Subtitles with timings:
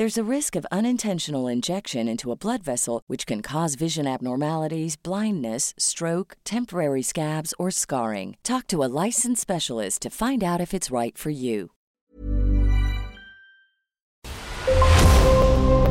[0.00, 4.96] There's a risk of unintentional injection into a blood vessel, which can cause vision abnormalities,
[4.96, 8.38] blindness, stroke, temporary scabs, or scarring.
[8.42, 11.72] Talk to a licensed specialist to find out if it's right for you.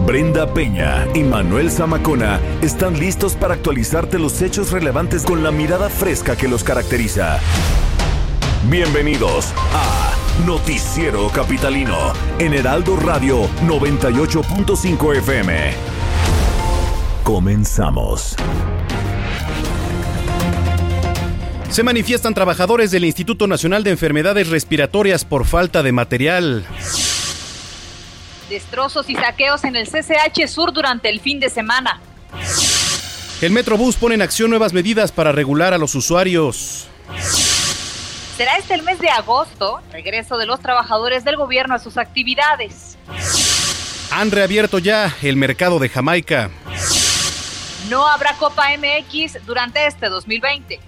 [0.07, 5.87] Brenda Peña y Manuel Zamacona están listos para actualizarte los hechos relevantes con la mirada
[5.87, 7.39] fresca que los caracteriza.
[8.71, 15.73] Bienvenidos a Noticiero Capitalino en Heraldo Radio 98.5 FM.
[17.23, 18.35] Comenzamos.
[21.69, 26.65] Se manifiestan trabajadores del Instituto Nacional de Enfermedades Respiratorias por falta de material.
[28.49, 31.99] Destrozos y saqueos en el CCH Sur durante el fin de semana.
[33.41, 36.87] El Metrobús pone en acción nuevas medidas para regular a los usuarios.
[38.39, 42.97] Será este el mes de agosto, regreso de los trabajadores del gobierno a sus actividades.
[44.11, 46.49] Han reabierto ya el mercado de Jamaica.
[47.89, 50.79] No habrá Copa MX durante este 2020.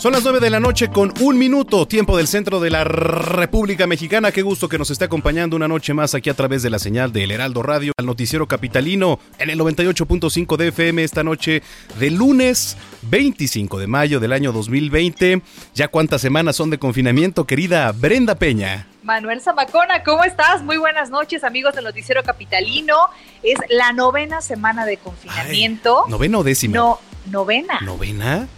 [0.00, 3.86] Son las 9 de la noche con un minuto, tiempo del centro de la República
[3.86, 4.32] Mexicana.
[4.32, 7.12] Qué gusto que nos esté acompañando una noche más aquí a través de la señal
[7.12, 11.62] del Heraldo Radio, al noticiero capitalino en el 98.5 de FM esta noche
[11.98, 15.42] de lunes 25 de mayo del año 2020.
[15.74, 18.86] Ya cuántas semanas son de confinamiento, querida Brenda Peña.
[19.02, 20.62] Manuel Zamacona, ¿cómo estás?
[20.62, 22.96] Muy buenas noches, amigos del Noticiero Capitalino.
[23.42, 26.04] Es la novena semana de confinamiento.
[26.06, 26.74] Ay, ¿Novena o décima?
[26.74, 27.80] No, novena.
[27.82, 28.48] ¿Novena?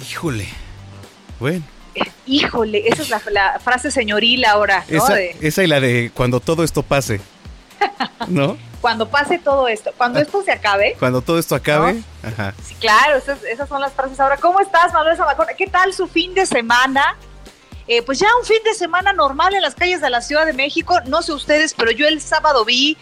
[0.00, 0.48] Híjole.
[1.40, 1.64] Bueno.
[1.94, 4.98] Eh, Híjole, esa es la, la frase señoril ahora, ¿no?
[4.98, 7.20] Esa, De- esa y la de cuando todo esto pase.
[8.28, 8.56] ¿No?
[8.80, 10.94] cuando pase todo esto, cuando esto se acabe.
[10.98, 12.02] Cuando todo esto acabe.
[12.22, 12.54] Ajá.
[12.64, 14.36] Sí, claro, esas, esas son las frases ahora.
[14.36, 15.54] ¿Cómo estás, Manuel Zamacona?
[15.54, 17.16] ¿Qué tal su fin de semana?
[17.88, 20.52] Eh, pues ya un fin de semana normal en las calles de la Ciudad de
[20.52, 20.98] México.
[21.06, 22.96] No sé ustedes, pero yo el sábado vi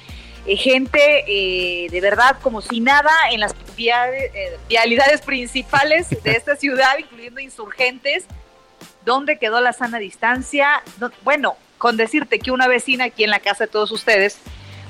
[0.47, 6.57] eh, gente eh, de verdad como si nada en las eh, vialidades principales de esta
[6.57, 8.25] ciudad, incluyendo insurgentes.
[9.05, 10.83] ¿Dónde quedó la sana distancia?
[11.01, 14.39] No- bueno, con decirte que una vecina aquí en la casa de todos ustedes,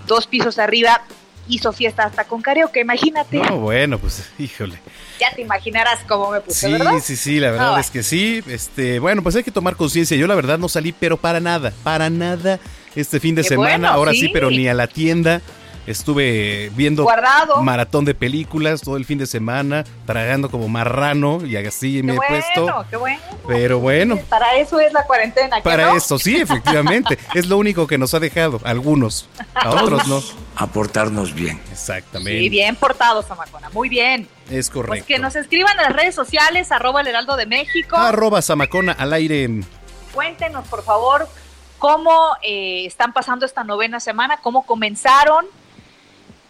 [0.06, 1.02] dos pisos arriba,
[1.48, 3.36] hizo fiesta hasta con karaoke, imagínate.
[3.36, 4.78] No, bueno, pues, híjole.
[5.20, 6.92] Ya te imaginarás cómo me puse, Sí, ¿verdad?
[7.02, 8.42] sí, sí, la verdad Ah, es que sí.
[8.48, 10.16] Este, bueno, pues hay que tomar conciencia.
[10.16, 12.58] Yo la verdad no salí, pero para nada, para nada
[12.96, 13.70] este fin de Qué semana.
[13.70, 14.20] bueno, Ahora sí.
[14.20, 14.28] sí.
[14.32, 15.40] pero ni a la tienda.
[15.86, 17.62] Estuve viendo Guardado.
[17.62, 22.16] maratón de películas todo el fin de semana, tragando como marrano y así me Qué
[22.16, 22.28] he bueno,
[22.64, 22.86] puesto.
[22.88, 23.20] qué bueno.
[23.46, 25.56] Pero bueno, Para eso es la cuarentena.
[25.56, 25.96] ¿qué para no?
[25.98, 27.18] esto sí, efectivamente.
[27.34, 28.62] es lo único que nos ha dejado.
[28.64, 30.22] Algunos, a otros no.
[30.56, 31.60] a portarnos bien.
[31.70, 32.38] Exactamente.
[32.40, 33.68] Sí, bien portado, Zamacona.
[33.68, 34.22] Muy bien.
[34.46, 35.04] Es Pues correcto.
[35.06, 37.94] que nos escriban en las redes sociales, arroba el heraldo de México.
[37.94, 39.50] Arroba Zamacona al aire.
[40.14, 41.28] Cuéntenos, por favor,
[41.84, 45.44] cómo eh, están pasando esta novena semana, cómo comenzaron.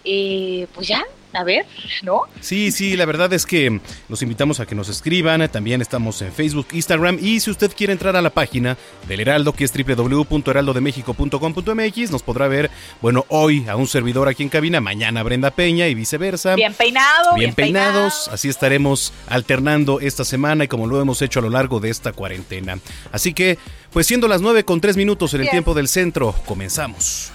[0.04, 1.66] Eh, pues ya, a ver,
[2.02, 2.22] ¿no?
[2.40, 5.48] Sí, sí, la verdad es que los invitamos a que nos escriban.
[5.48, 7.18] También estamos en Facebook, Instagram.
[7.20, 8.78] Y si usted quiere entrar a la página
[9.08, 12.70] del Heraldo, que es www.heraldodemexico.com.mx, nos podrá ver,
[13.00, 16.54] bueno, hoy a un servidor aquí en cabina, mañana Brenda Peña y viceversa.
[16.54, 17.34] Bien peinado.
[17.34, 21.80] Bien peinados, así estaremos alternando esta semana y como lo hemos hecho a lo largo
[21.80, 22.78] de esta cuarentena.
[23.12, 23.58] Así que,
[23.92, 27.30] pues siendo las 9 con 3 minutos en el tiempo del centro, comenzamos.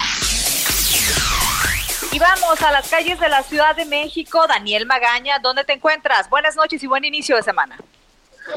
[2.20, 4.46] Vamos a las calles de la Ciudad de México.
[4.46, 6.30] Daniel Magaña, ¿dónde te encuentras?
[6.30, 7.78] Buenas noches y buen inicio de semana.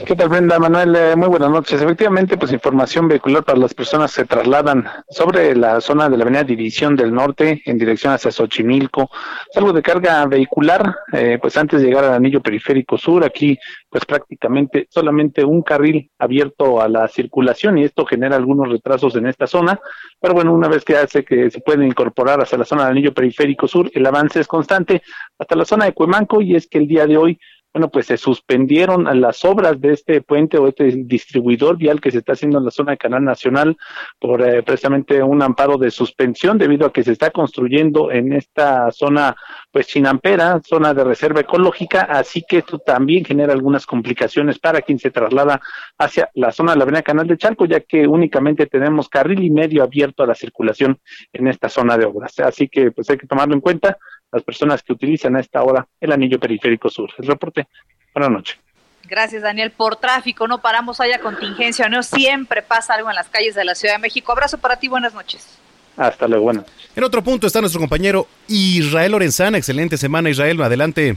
[0.06, 0.59] ¿Qué tal, Brenda?
[0.59, 1.81] Manuel, eh, muy buenas noches.
[1.81, 6.43] Efectivamente, pues información vehicular para las personas se trasladan sobre la zona de la avenida
[6.44, 9.11] División del Norte en dirección hacia Xochimilco.
[9.53, 13.56] Salvo de carga vehicular, eh, pues antes de llegar al anillo periférico sur, aquí
[13.91, 19.27] pues prácticamente solamente un carril abierto a la circulación y esto genera algunos retrasos en
[19.27, 19.79] esta zona.
[20.19, 23.12] Pero bueno, una vez que hace que se pueden incorporar hacia la zona del anillo
[23.12, 25.03] periférico sur, el avance es constante
[25.39, 27.39] hasta la zona de Cuemanco y es que el día de hoy
[27.73, 32.19] bueno, pues se suspendieron las obras de este puente o este distribuidor vial que se
[32.19, 33.77] está haciendo en la zona de Canal Nacional
[34.19, 38.91] por eh, precisamente un amparo de suspensión debido a que se está construyendo en esta
[38.91, 39.35] zona,
[39.71, 44.99] pues chinampera, zona de reserva ecológica, así que esto también genera algunas complicaciones para quien
[44.99, 45.61] se traslada
[45.97, 49.51] hacia la zona de la avenida Canal de Chalco, ya que únicamente tenemos carril y
[49.51, 50.99] medio abierto a la circulación
[51.33, 52.39] en esta zona de obras.
[52.41, 53.97] Así que pues hay que tomarlo en cuenta
[54.32, 57.11] las personas que utilizan a esta hora el anillo periférico sur.
[57.19, 57.69] El reporte.
[58.14, 58.58] Buenas noches.
[59.08, 59.70] Gracias, Daniel.
[59.70, 63.75] Por tráfico, no paramos, haya contingencia, no siempre pasa algo en las calles de la
[63.75, 64.32] Ciudad de México.
[64.32, 65.58] Abrazo para ti, buenas noches.
[65.96, 66.64] Hasta luego, buenas.
[66.96, 69.58] En otro punto está nuestro compañero Israel Lorenzana.
[69.58, 70.62] Excelente semana, Israel.
[70.62, 71.17] Adelante.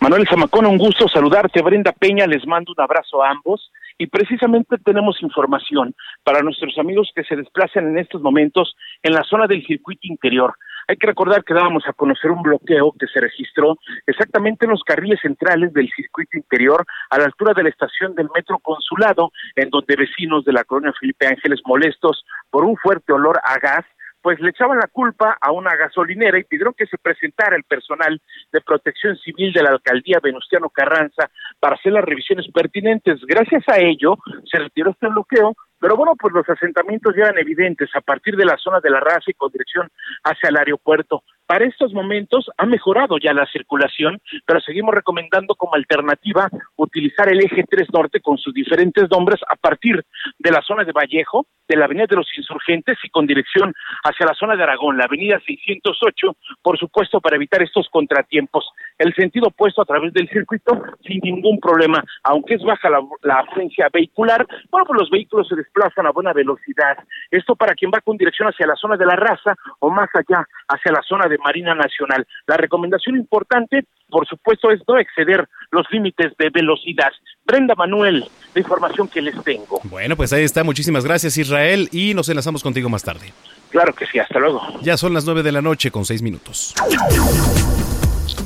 [0.00, 1.60] Manuel Zamacón, un gusto saludarte.
[1.60, 3.70] Brenda Peña, les mando un abrazo a ambos.
[3.98, 5.94] Y precisamente tenemos información
[6.24, 10.54] para nuestros amigos que se desplazan en estos momentos en la zona del circuito interior.
[10.90, 13.78] Hay que recordar que dábamos a conocer un bloqueo que se registró
[14.08, 18.28] exactamente en los carriles centrales del circuito interior, a la altura de la estación del
[18.34, 23.38] Metro Consulado, en donde vecinos de la colonia Felipe Ángeles molestos por un fuerte olor
[23.44, 23.84] a gas
[24.20, 28.20] pues le echaban la culpa a una gasolinera y pidieron que se presentara el personal
[28.52, 33.18] de protección civil de la alcaldía Venustiano Carranza para hacer las revisiones pertinentes.
[33.26, 37.88] Gracias a ello se retiró este bloqueo pero bueno, pues los asentamientos ya eran evidentes
[37.94, 39.88] a partir de la zona de la raza y con dirección
[40.22, 41.24] hacia el aeropuerto.
[41.46, 47.40] Para estos momentos ha mejorado ya la circulación, pero seguimos recomendando como alternativa utilizar el
[47.40, 50.04] eje 3 norte con sus diferentes nombres a partir
[50.38, 53.74] de la zona de Vallejo, de la avenida de los Insurgentes y con dirección
[54.04, 58.68] hacia la zona de Aragón, la avenida 608, por supuesto para evitar estos contratiempos.
[59.00, 63.38] El sentido opuesto a través del circuito sin ningún problema, aunque es baja la, la
[63.38, 66.98] afluencia vehicular, bueno, pues los vehículos se desplazan a buena velocidad.
[67.30, 70.46] Esto para quien va con dirección hacia la zona de la raza o más allá,
[70.68, 72.26] hacia la zona de Marina Nacional.
[72.46, 77.10] La recomendación importante, por supuesto, es no exceder los límites de velocidad.
[77.46, 79.80] Brenda Manuel, la información que les tengo.
[79.84, 80.62] Bueno, pues ahí está.
[80.62, 83.32] Muchísimas gracias, Israel, y nos enlazamos contigo más tarde.
[83.70, 84.60] Claro que sí, hasta luego.
[84.82, 86.74] Ya son las nueve de la noche con seis minutos.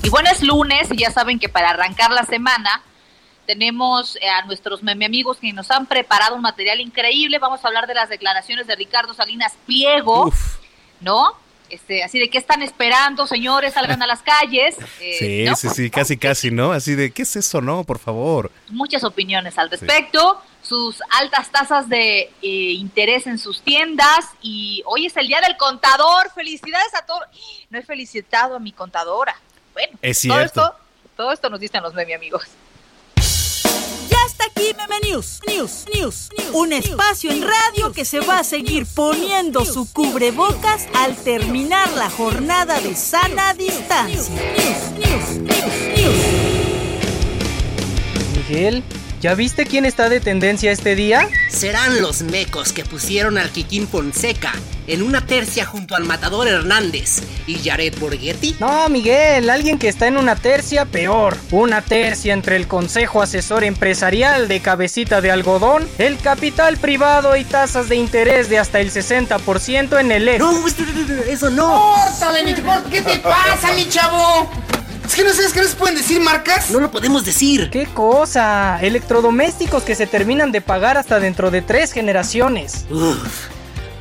[0.04, 2.82] Y bueno, es lunes y ya saben que para arrancar la semana
[3.46, 7.38] tenemos eh, a nuestros meme amigos que nos han preparado un material increíble.
[7.38, 10.30] Vamos a hablar de las declaraciones de Ricardo Salinas Pliego,
[11.00, 11.32] ¿no?
[11.70, 14.76] Este, así de qué están esperando, señores, salgan a las calles.
[15.00, 16.72] Eh, sí, sí, sí, casi, casi, ¿no?
[16.72, 17.84] Así de, ¿qué es eso, no?
[17.84, 18.50] Por favor.
[18.68, 25.06] Muchas opiniones al respecto, sus altas tasas de eh, interés en sus tiendas y hoy
[25.06, 26.30] es el día del contador.
[26.34, 27.22] Felicidades a todos.
[27.70, 29.34] No he felicitado a mi contadora.
[29.74, 30.74] Bueno, es todo esto,
[31.16, 32.44] todo esto nos dicen los meme amigos.
[34.08, 38.44] Ya está aquí Meme News, News, News, un espacio en radio que se va a
[38.44, 44.34] seguir poniendo su cubrebocas al terminar la jornada de sana distancia.
[48.36, 48.84] Miguel,
[49.24, 51.26] ¿ya viste quién está de tendencia este día?
[51.48, 54.52] Serán los mecos que pusieron al Kikín Fonseca
[54.86, 58.56] en una tercia junto al matador Hernández y Jared Borghetti.
[58.60, 61.38] No, Miguel, alguien que está en una tercia peor.
[61.52, 67.44] Una tercia entre el Consejo Asesor Empresarial de Cabecita de Algodón, el capital privado y
[67.44, 70.38] tasas de interés de hasta el 60% en el E.
[70.38, 70.52] No,
[71.26, 71.94] eso no.
[71.94, 72.54] ¡Córtale, mi
[72.90, 74.50] ¿Qué te pasa, mi chavo?
[75.04, 76.70] ¿Es que no sabes que no se pueden decir marcas?
[76.70, 77.70] No lo podemos decir.
[77.70, 78.78] ¿Qué cosa?
[78.80, 82.86] Electrodomésticos que se terminan de pagar hasta dentro de tres generaciones.
[82.90, 83.18] Uf,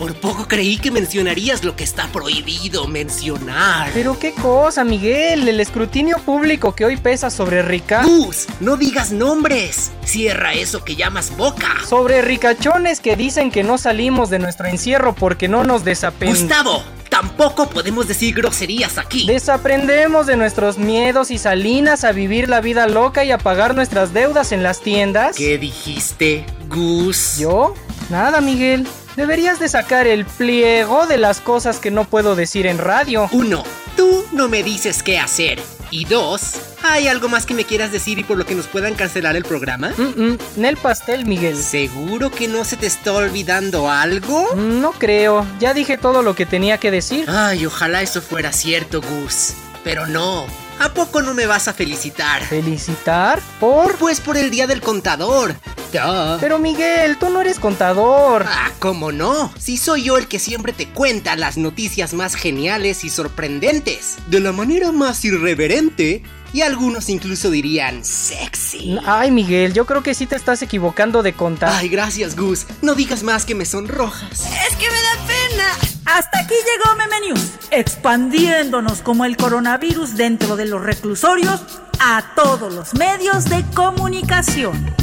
[0.04, 3.90] por poco creí que mencionarías lo que está prohibido mencionar.
[3.94, 8.04] Pero qué cosa, Miguel, el escrutinio público que hoy pesa sobre Rica.
[8.04, 9.92] Gus, no digas nombres.
[10.04, 11.78] Cierra eso que llamas boca.
[11.88, 16.50] Sobre ricachones que dicen que no salimos de nuestro encierro porque no nos desaprendemos.
[16.50, 19.26] Gustavo, tampoco podemos decir groserías aquí.
[19.26, 24.14] Desaprendemos de nuestros miedos y salinas a vivir la vida loca y a pagar nuestras
[24.14, 25.38] deudas en las tiendas.
[25.38, 27.38] ¿Qué dijiste, Gus?
[27.38, 27.74] ¿Yo?
[28.14, 28.86] Nada, Miguel.
[29.16, 33.28] Deberías de sacar el pliego de las cosas que no puedo decir en radio.
[33.32, 33.64] Uno,
[33.98, 35.60] tú no me dices qué hacer.
[35.90, 36.54] Y dos,
[36.84, 39.44] ¿hay algo más que me quieras decir y por lo que nos puedan cancelar el
[39.44, 39.94] programa?
[39.98, 41.58] Mm, mm, Nel pastel, Miguel.
[41.58, 44.54] ¿Seguro que no se te está olvidando algo?
[44.54, 45.44] No creo.
[45.60, 47.26] Ya dije todo lo que tenía que decir.
[47.28, 49.56] Ay, ojalá eso fuera cierto, Gus.
[49.84, 50.46] Pero no,
[50.80, 52.44] ¿A poco no me vas a felicitar?
[52.44, 53.42] ¿Felicitar?
[53.60, 53.96] ¿Por?
[53.98, 55.56] Pues por el día del contador.
[56.40, 58.46] Pero Miguel, tú no eres contador.
[58.48, 59.54] Ah, ¿cómo no?
[59.60, 64.16] Si soy yo el que siempre te cuenta las noticias más geniales y sorprendentes.
[64.28, 68.98] De la manera más irreverente y algunos incluso dirían sexy.
[69.06, 71.74] Ay, Miguel, yo creo que sí te estás equivocando de contar.
[71.74, 72.66] Ay, gracias, Gus.
[72.82, 74.48] No digas más que me sonrojas.
[74.68, 75.93] Es que me da pena.
[76.06, 81.62] Hasta aquí llegó Meme News, expandiéndonos como el coronavirus dentro de los reclusorios
[82.00, 84.94] a todos los medios de comunicación.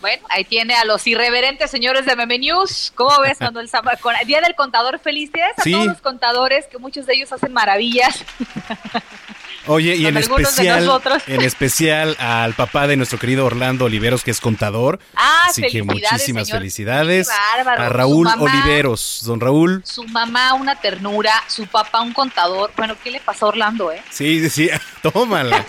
[0.00, 2.92] Bueno, ahí tiene a los irreverentes señores de Meme News.
[2.96, 4.18] ¿Cómo ves, Manuel Zamacona?
[4.26, 8.24] Día del contador, felicidades a todos los contadores, que muchos de ellos hacen maravillas.
[9.66, 10.90] Oye, y en especial,
[11.26, 14.98] en especial al papá de nuestro querido Orlando Oliveros, que es contador.
[15.14, 19.22] Ah, Así que muchísimas felicidades a Raúl Oliveros.
[19.24, 19.82] Don Raúl.
[19.84, 22.72] Su mamá una ternura, su papá un contador.
[22.76, 24.02] Bueno, ¿qué le pasó a Orlando, eh?
[24.10, 24.68] Sí, sí,
[25.02, 25.64] tómala.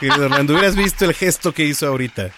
[0.00, 2.30] querido Orlando, hubieras visto el gesto que hizo ahorita.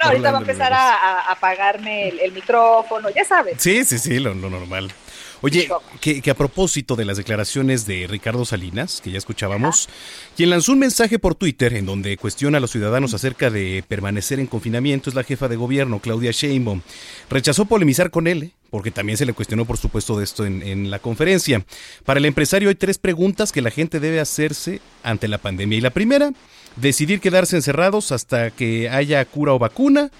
[0.00, 3.56] No, ahorita va a empezar a, apagarme el, micrófono, ya sabes.
[3.58, 4.92] Sí, sí, sí, lo, normal.
[5.40, 5.68] Oye,
[6.00, 9.88] que, a propósito de las declaraciones de Ricardo Salinas, que ya escuchábamos,
[10.36, 14.40] quien lanzó un mensaje por Twitter en donde cuestiona a los ciudadanos acerca de permanecer
[14.40, 16.82] en confinamiento es la jefa de gobierno, Claudia Sheinbaum.
[17.30, 18.50] Rechazó polemizar con él, ¿eh?
[18.70, 21.64] porque también se le cuestionó, por supuesto, de esto en, en la conferencia.
[22.04, 25.78] Para el empresario hay tres preguntas que la gente debe hacerse ante la pandemia.
[25.78, 26.32] Y la primera
[26.80, 30.10] decidir quedarse encerrados hasta que haya cura o vacuna.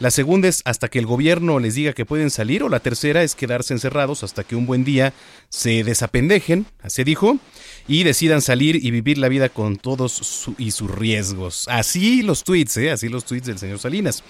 [0.00, 3.24] La segunda es hasta que el gobierno les diga que pueden salir o la tercera
[3.24, 5.12] es quedarse encerrados hasta que un buen día
[5.48, 7.38] se desapendejen, así dijo,
[7.88, 11.66] y decidan salir y vivir la vida con todos y sus riesgos.
[11.68, 12.92] Así los tweets, ¿eh?
[12.92, 14.22] así los tweets del señor Salinas.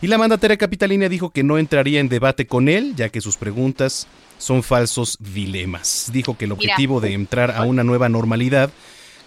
[0.00, 3.36] Y la mandataria capitalina dijo que no entraría en debate con él, ya que sus
[3.36, 6.10] preguntas son falsos dilemas.
[6.12, 8.72] Dijo que el objetivo de entrar a una nueva normalidad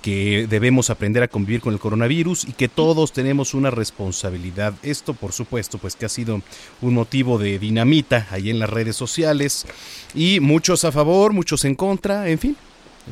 [0.05, 4.75] que debemos aprender a convivir con el coronavirus y que todos tenemos una responsabilidad.
[4.83, 6.43] Esto, por supuesto, pues que ha sido
[6.81, 9.65] un motivo de dinamita ahí en las redes sociales
[10.13, 12.55] y muchos a favor, muchos en contra, en fin,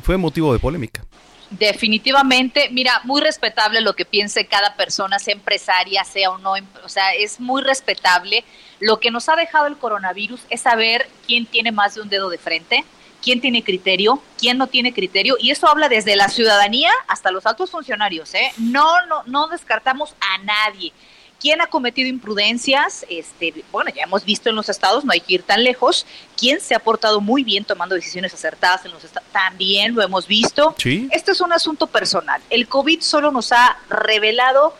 [0.04, 1.04] fue motivo de polémica.
[1.50, 6.52] Definitivamente, mira, muy respetable lo que piense cada persona, sea empresaria, sea o no,
[6.84, 8.44] o sea, es muy respetable.
[8.78, 12.30] Lo que nos ha dejado el coronavirus es saber quién tiene más de un dedo
[12.30, 12.84] de frente,
[13.24, 17.46] quién tiene criterio, quién no tiene criterio, y eso habla desde la ciudadanía hasta los
[17.46, 18.52] altos funcionarios, ¿eh?
[18.58, 20.92] No, no, no descartamos a nadie.
[21.40, 23.04] ¿Quién ha cometido imprudencias?
[23.08, 26.06] Este, bueno, ya hemos visto en los estados, no hay que ir tan lejos.
[26.38, 29.28] ¿Quién se ha portado muy bien tomando decisiones acertadas en los estados?
[29.32, 30.74] También lo hemos visto.
[30.78, 31.08] ¿Sí?
[31.10, 32.40] Este es un asunto personal.
[32.50, 34.74] El COVID solo nos ha revelado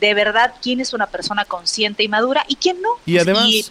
[0.00, 2.90] de verdad quién es una persona consciente y madura y quién no.
[3.06, 3.44] Y además...
[3.46, 3.64] Y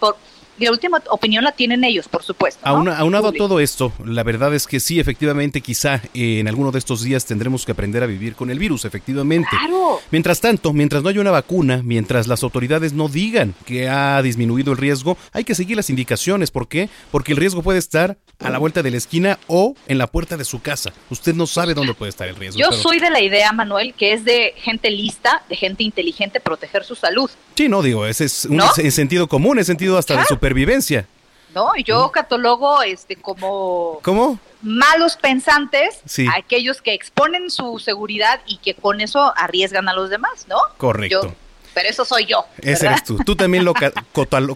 [0.60, 2.60] la última opinión la tienen ellos, por supuesto.
[2.66, 6.78] aunado a todo esto, la verdad es que sí, efectivamente, quizá eh, en alguno de
[6.78, 9.48] estos días tendremos que aprender a vivir con el virus, efectivamente.
[9.50, 10.00] Claro.
[10.10, 14.72] Mientras tanto, mientras no haya una vacuna, mientras las autoridades no digan que ha disminuido
[14.72, 16.50] el riesgo, hay que seguir las indicaciones.
[16.50, 16.88] ¿Por qué?
[17.10, 20.36] Porque el riesgo puede estar a la vuelta de la esquina o en la puerta
[20.36, 20.92] de su casa.
[21.10, 22.58] Usted no sabe dónde puede estar el riesgo.
[22.58, 26.84] Yo soy de la idea, Manuel, que es de gente lista, de gente inteligente proteger
[26.84, 27.30] su salud.
[27.54, 31.06] Sí, no, digo, ese es un sentido común, es sentido hasta de supervivencia.
[31.54, 34.38] No, yo catalogo este como ¿Cómo?
[34.62, 40.10] malos pensantes a aquellos que exponen su seguridad y que con eso arriesgan a los
[40.10, 40.58] demás, ¿no?
[40.76, 41.34] Correcto.
[41.74, 42.44] pero eso soy yo.
[42.62, 43.18] Ese eres tú.
[43.24, 43.74] Tú también lo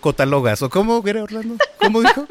[0.01, 0.63] catalogas.
[0.63, 1.57] ¿O cómo, Orlando?
[1.79, 2.27] ¿Cómo dijo?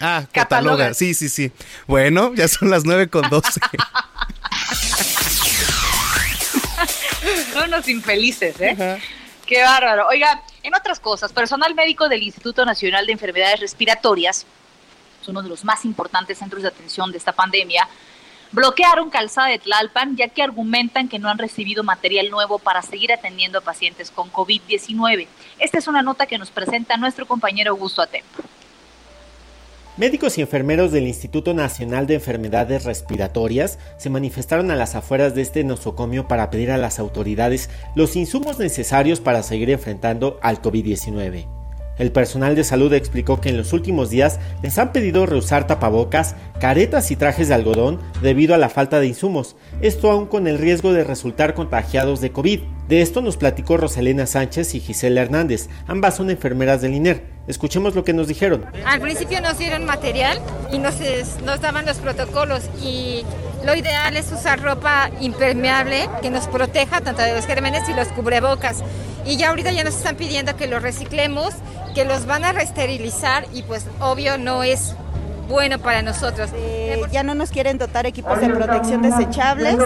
[0.00, 0.92] ah, cataloga.
[0.94, 1.52] Sí, sí, sí.
[1.86, 3.60] Bueno, ya son las nueve con doce.
[7.52, 9.00] son unos infelices, ¿eh?
[9.46, 10.08] Qué bárbaro.
[10.08, 14.46] Oiga, en otras cosas, personal médico del Instituto Nacional de Enfermedades Respiratorias,
[15.20, 17.88] es uno de los más importantes centros de atención de esta pandemia,
[18.52, 23.12] bloquearon Calzada de Tlalpan ya que argumentan que no han recibido material nuevo para seguir
[23.12, 25.26] atendiendo a pacientes con COVID-19.
[25.58, 28.42] Esta es una nota que nos presenta nuestro compañero Augusto Atempo.
[29.98, 35.42] Médicos y enfermeros del Instituto Nacional de Enfermedades Respiratorias se manifestaron a las afueras de
[35.42, 41.46] este nosocomio para pedir a las autoridades los insumos necesarios para seguir enfrentando al COVID-19.
[41.98, 46.36] El personal de salud explicó que en los últimos días les han pedido reusar tapabocas,
[46.58, 50.58] caretas y trajes de algodón debido a la falta de insumos, esto aún con el
[50.58, 52.60] riesgo de resultar contagiados de COVID.
[52.88, 57.24] De esto nos platicó Rosalena Sánchez y Gisela Hernández, ambas son enfermeras del INER.
[57.48, 58.64] Escuchemos lo que nos dijeron.
[58.86, 60.38] Al principio nos dieron material
[60.72, 60.94] y nos,
[61.60, 63.24] daban los protocolos y
[63.66, 68.08] lo ideal es usar ropa impermeable que nos proteja tanto de los gérmenes y los
[68.08, 68.84] cubrebocas.
[69.26, 71.54] Y ya ahorita ya nos están pidiendo que los reciclemos,
[71.96, 74.94] que los van a reesterilizar y pues obvio no es
[75.48, 76.50] bueno para nosotros.
[76.54, 79.76] Eh, ya no nos quieren dotar equipos de protección desechables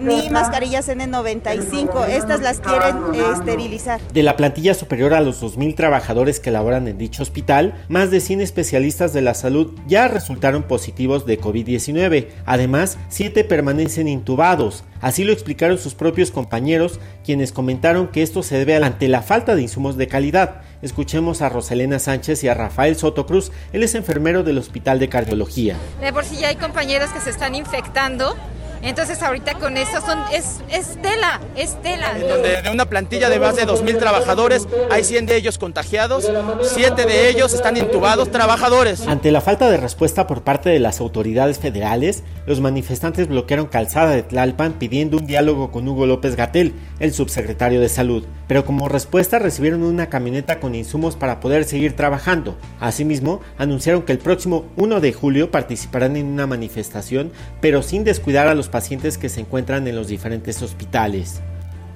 [0.00, 2.08] ni mascarillas N95.
[2.08, 4.00] Estas las quieren eh, esterilizar.
[4.12, 8.20] De la plantilla superior a los 2.000 trabajadores que laboran en dicho hospital, más de
[8.20, 12.28] 100 especialistas de la salud ya resultaron positivos de COVID-19.
[12.46, 14.84] Además, 7 permanecen intubados.
[15.00, 19.54] Así lo explicaron sus propios compañeros, quienes comentaron que esto se debe ante la falta
[19.54, 20.62] de insumos de calidad.
[20.80, 25.08] Escuchemos a Roselena Sánchez y a Rafael Soto Cruz, él es enfermero del Hospital de
[25.08, 25.76] Cardiología.
[26.00, 28.36] De por sí ya hay compañeros que se están infectando
[28.82, 32.14] entonces ahorita con eso son, es, es tela, es tela.
[32.18, 36.30] donde de una plantilla de más de 2.000 trabajadores hay 100 de ellos contagiados,
[36.62, 39.06] 7 de ellos están intubados trabajadores.
[39.06, 44.10] Ante la falta de respuesta por parte de las autoridades federales, los manifestantes bloquearon Calzada
[44.10, 48.24] de Tlalpan pidiendo un diálogo con Hugo López Gatel, el subsecretario de Salud.
[48.46, 52.56] Pero como respuesta recibieron una camioneta con insumos para poder seguir trabajando.
[52.80, 58.48] Asimismo, anunciaron que el próximo 1 de julio participarán en una manifestación, pero sin descuidar
[58.48, 61.40] a los pacientes que se encuentran en los diferentes hospitales.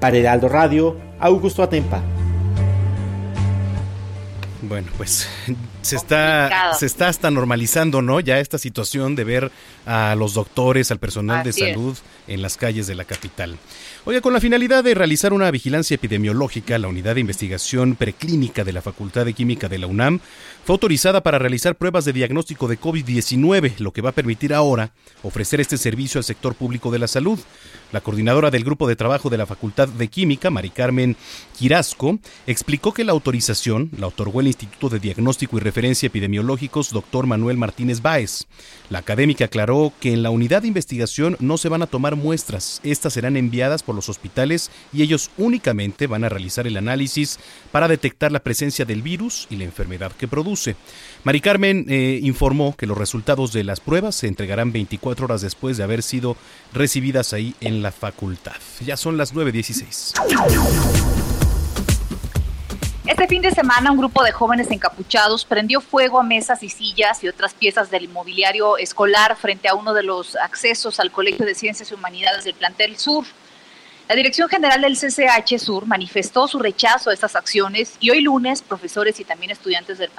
[0.00, 2.02] Para Heraldo Radio, Augusto Atempa.
[4.62, 5.28] Bueno, pues
[5.82, 8.20] se está, se está hasta normalizando, ¿no?
[8.20, 9.52] Ya esta situación de ver
[9.86, 11.98] a los doctores, al personal de salud
[12.28, 13.58] en las calles de la capital.
[14.04, 18.72] Oye, con la finalidad de realizar una vigilancia epidemiológica, la Unidad de Investigación Preclínica de
[18.72, 20.18] la Facultad de Química de la UNAM
[20.64, 24.90] fue autorizada para realizar pruebas de diagnóstico de COVID-19, lo que va a permitir ahora
[25.22, 27.38] ofrecer este servicio al sector público de la salud.
[27.92, 31.14] La coordinadora del grupo de trabajo de la Facultad de Química, Mari Carmen
[31.56, 32.18] Quirasco,
[32.48, 37.56] explicó que la autorización la otorgó el Instituto de Diagnóstico y Referencia Epidemiológicos, doctor Manuel
[37.56, 38.46] Martínez Báez.
[38.90, 42.80] La académica aclaró que en la unidad de investigación no se van a tomar muestras,
[42.82, 47.38] estas serán enviadas por los hospitales y ellos únicamente van a realizar el análisis
[47.70, 50.76] para detectar la presencia del virus y la enfermedad que produce.
[51.24, 55.76] Mari Carmen eh, informó que los resultados de las pruebas se entregarán 24 horas después
[55.76, 56.36] de haber sido
[56.72, 58.56] recibidas ahí en la facultad.
[58.84, 60.12] Ya son las 9.16.
[63.04, 67.22] Este fin de semana un grupo de jóvenes encapuchados prendió fuego a mesas y sillas
[67.24, 71.54] y otras piezas del inmobiliario escolar frente a uno de los accesos al Colegio de
[71.54, 73.24] Ciencias y Humanidades del plantel Sur.
[74.12, 78.60] La Dirección General del CCH Sur manifestó su rechazo a estas acciones y hoy lunes
[78.60, 80.10] profesores y también estudiantes del,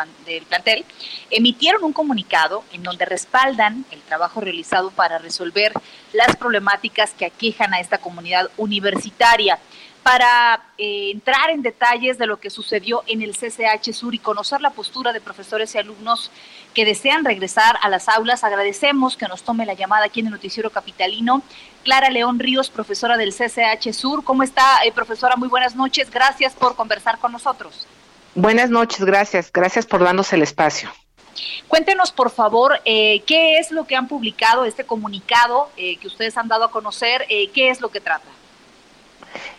[0.50, 0.84] plantel
[1.30, 5.74] emitieron un comunicado en donde respaldan el trabajo realizado para resolver
[6.12, 9.60] las problemáticas que aquejan a esta comunidad universitaria
[10.02, 14.60] para eh, entrar en detalles de lo que sucedió en el CCH Sur y conocer
[14.60, 16.30] la postura de profesores y alumnos
[16.74, 18.44] que desean regresar a las aulas.
[18.44, 21.42] Agradecemos que nos tome la llamada aquí en el Noticiero Capitalino.
[21.84, 24.24] Clara León Ríos, profesora del CCH Sur.
[24.24, 25.36] ¿Cómo está, eh, profesora?
[25.36, 26.10] Muy buenas noches.
[26.10, 27.88] Gracias por conversar con nosotros.
[28.36, 29.52] Buenas noches, gracias.
[29.52, 30.90] Gracias por darnos el espacio.
[31.68, 36.48] Cuéntenos, por favor, eh, qué es lo que han publicado, este comunicado que ustedes han
[36.48, 38.30] dado a conocer, qué es lo que trata.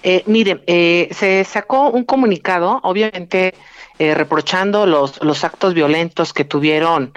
[0.03, 3.55] Eh, mire, eh, se sacó un comunicado, obviamente
[3.99, 7.13] eh, reprochando los, los actos violentos que tuvieron,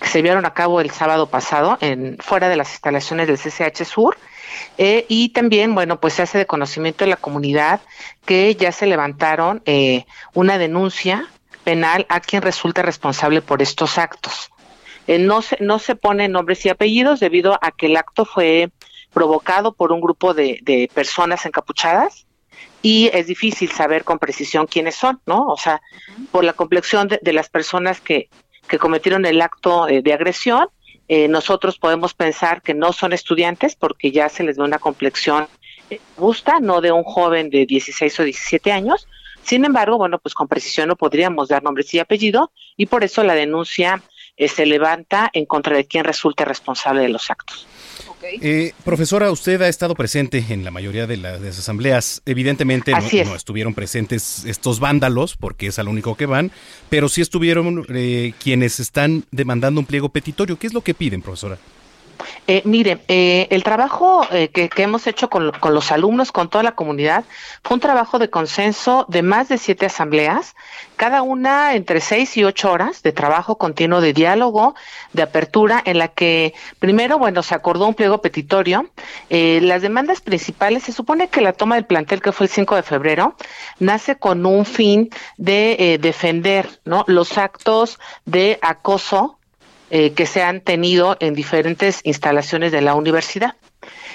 [0.00, 3.84] que se vieron a cabo el sábado pasado en fuera de las instalaciones del CCH
[3.84, 4.16] Sur.
[4.78, 7.80] Eh, y también, bueno, pues se hace de conocimiento de la comunidad
[8.24, 9.62] que ya se levantaron
[10.34, 11.26] una denuncia
[11.64, 14.50] penal a quien resulte responsable por estos actos.
[15.06, 18.70] no, se, no se ponen nombres y apellidos debido a que el acto fue
[19.12, 22.26] provocado por un grupo de, personas encapuchadas
[22.82, 25.46] y es difícil saber con precisión quiénes son, ¿no?
[25.46, 25.82] O sea,
[26.30, 28.30] por la complexión de, las personas que,
[28.68, 30.68] que, cometieron el acto eh, de agresión,
[31.12, 35.48] eh, nosotros podemos pensar que no son estudiantes porque ya se les ve una complexión
[36.14, 39.08] justa, eh, no de un joven de 16 o 17 años.
[39.42, 43.24] Sin embargo, bueno, pues con precisión no podríamos dar nombres y apellido y por eso
[43.24, 44.00] la denuncia
[44.38, 47.66] se levanta en contra de quien resulte responsable de los actos.
[48.22, 52.22] Eh, profesora, usted ha estado presente en la mayoría de las, asambleas.
[52.26, 52.92] Evidentemente
[53.24, 56.50] no, estuvieron presentes estos vándalos, porque es al único que van,
[56.88, 60.58] pero sí estuvieron eh, quienes están demandando un pliego petitorio.
[60.58, 61.58] ¿Qué es lo que piden, profesora?
[62.46, 66.72] Eh, mire, eh, el trabajo eh, que, hemos hecho con, los alumnos, con toda la
[66.72, 67.24] comunidad,
[67.62, 70.54] fue un trabajo de consenso de más de siete asambleas,
[70.96, 74.74] cada una entre seis y ocho horas de trabajo continuo de diálogo,
[75.12, 78.90] de apertura, en la que primero, bueno, se acordó un pliego petitorio.
[79.28, 82.82] las demandas principales, se supone que la toma del plantel, que fue el 5 de
[82.82, 83.36] febrero,
[83.78, 87.04] nace con un fin de defender ¿no?
[87.06, 89.39] los actos de acoso
[89.90, 93.56] eh, que se han tenido en diferentes instalaciones de la universidad.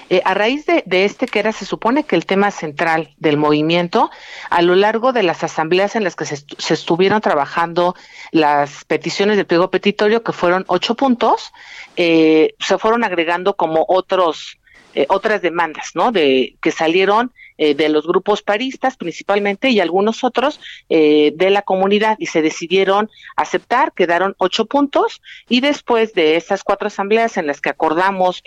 [0.09, 4.11] Eh, a raíz de, este que era, se supone que el tema central del movimiento,
[4.51, 7.95] a lo largo de las asambleas en las que se, estuvieron trabajando
[8.31, 11.51] las peticiones del pliego petitorio, que fueron ocho puntos,
[11.95, 14.59] eh, se fueron agregando como otros
[14.95, 16.11] eh, otras demandas, ¿no?
[16.11, 22.25] De que salieron de los grupos paristas principalmente y algunos otros de la comunidad y
[22.25, 27.69] se decidieron aceptar, quedaron ocho puntos y después de esas cuatro asambleas en las que
[27.69, 28.43] acordamos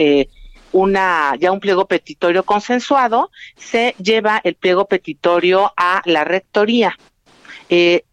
[0.72, 6.98] una ya un pliego petitorio consensuado, se lleva el pliego petitorio a la rectoría.
[7.68, 8.04] Eh,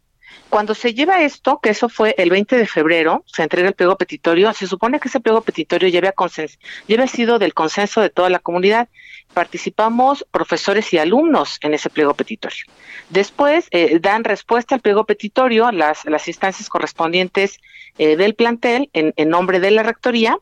[0.50, 3.98] cuando se lleva esto, que eso fue el 20 de febrero, se entrega el pliego
[3.98, 8.40] petitorio, se supone que ese pliego petitorio lleve, a sido del consenso de toda la
[8.40, 8.88] comunidad.
[9.34, 12.66] Participamos profesores y alumnos en ese pliego petitorio.
[13.10, 17.60] Después eh, dan respuesta al pliego petitorio las, las instancias correspondientes
[17.98, 20.38] eh, del plantel en, en nombre de la rectoría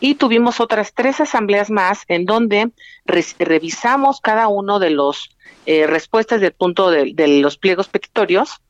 [0.00, 2.70] y tuvimos otras tres asambleas más en donde
[3.04, 5.30] revisamos cada uno de los
[5.66, 8.60] eh, respuestas del punto de, los pliegos petitorios.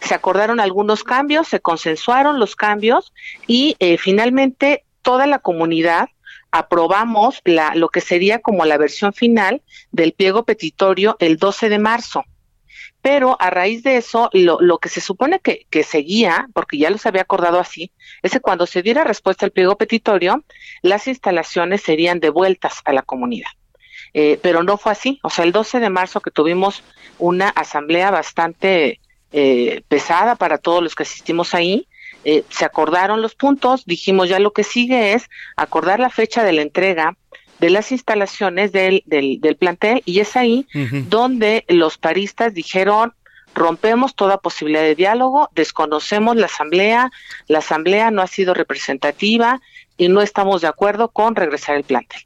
[0.00, 3.12] Se acordaron algunos cambios, se consensuaron los cambios
[3.46, 6.08] y eh, finalmente toda la comunidad
[6.50, 11.78] aprobamos la, lo que sería como la versión final del pliego petitorio el 12 de
[11.78, 12.24] marzo.
[13.02, 16.90] Pero a raíz de eso, lo, lo que se supone que, que, seguía, porque ya
[16.90, 20.44] los había acordado así, es que cuando se diera respuesta al pliego petitorio,
[20.82, 23.48] las instalaciones serían devueltas a la comunidad.
[24.12, 25.18] Eh, pero no fue así.
[25.22, 26.82] O sea, el 12 de marzo que tuvimos
[27.18, 28.99] una asamblea bastante
[29.32, 31.86] eh, pesada para todos los que asistimos ahí,
[32.24, 36.52] eh, se acordaron los puntos, dijimos ya lo que sigue es acordar la fecha de
[36.52, 37.16] la entrega
[37.60, 40.66] de las instalaciones del, del, plantel y es ahí
[41.08, 43.12] donde los paristas dijeron
[43.54, 47.10] rompemos toda posibilidad de diálogo, desconocemos la asamblea,
[47.48, 49.60] la asamblea no ha sido representativa
[49.96, 52.22] y no estamos de acuerdo con regresar el plantel.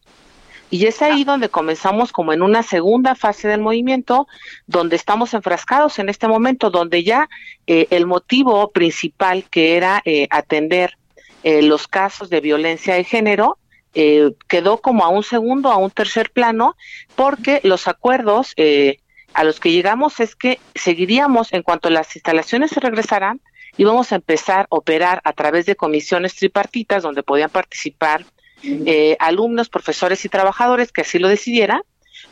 [0.74, 4.26] Y es ahí donde comenzamos como en una segunda fase del movimiento,
[4.66, 7.28] donde estamos enfrascados en este momento, donde ya
[7.68, 10.98] eh, el motivo principal que era eh, atender
[11.44, 13.56] eh, los casos de violencia de género,
[13.94, 16.74] eh, quedó como a un segundo, a un tercer plano,
[17.14, 18.96] porque los acuerdos eh,
[19.32, 23.40] a los que llegamos es que seguiríamos en cuanto las instalaciones se regresaran,
[23.76, 28.24] íbamos a empezar a operar a través de comisiones tripartitas donde podían participar
[28.64, 31.82] eh, alumnos, profesores y trabajadores que así lo decidieran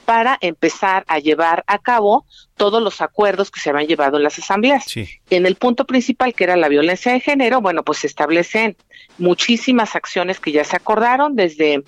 [0.04, 4.38] para empezar a llevar a cabo todos los acuerdos que se habían llevado en las
[4.38, 4.84] asambleas.
[5.30, 8.76] En el punto principal, que era la violencia de género, bueno, pues se establecen
[9.18, 11.82] muchísimas acciones que ya se acordaron, desde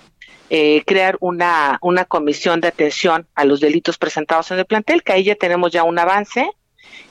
[0.49, 5.13] eh, crear una, una comisión de atención a los delitos presentados en el plantel, que
[5.13, 6.49] ahí ya tenemos ya un avance.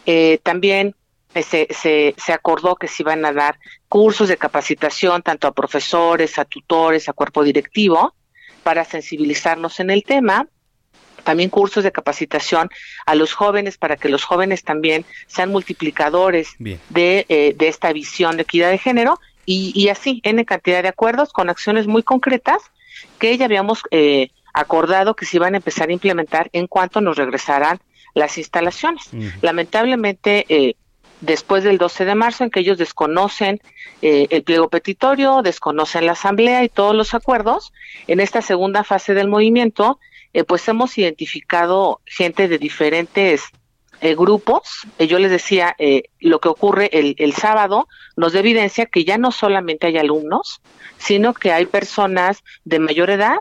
[0.06, 0.94] Eh, también
[1.42, 6.38] se, se, se, acordó que se iban a dar cursos de capacitación tanto a profesores,
[6.38, 8.14] a tutores, a cuerpo directivo,
[8.62, 10.46] para sensibilizarnos en el tema.
[11.24, 12.68] También cursos de capacitación
[13.06, 18.36] a los jóvenes para que los jóvenes también sean multiplicadores de, eh, de, esta visión
[18.36, 19.18] de equidad de género.
[19.46, 22.62] Y, y, así, en cantidad de acuerdos con acciones muy concretas
[23.18, 27.16] que ya habíamos eh, acordado que se iban a empezar a implementar en cuanto nos
[27.16, 27.80] regresaran
[28.14, 29.10] las instalaciones.
[29.42, 30.76] Lamentablemente, eh,
[31.20, 33.60] después del 12 de marzo, en que ellos desconocen
[34.02, 37.72] el pliego petitorio, desconocen la asamblea y todos los acuerdos,
[38.06, 39.98] en esta segunda fase del movimiento,
[40.34, 43.44] eh, pues hemos identificado gente de diferentes
[44.00, 44.80] eh, grupos.
[44.98, 45.76] Eh, yo les decía,
[46.20, 50.60] lo que ocurre el, el, sábado nos evidencia que ya no solamente hay alumnos,
[50.98, 53.38] sino que hay personas de mayor edad.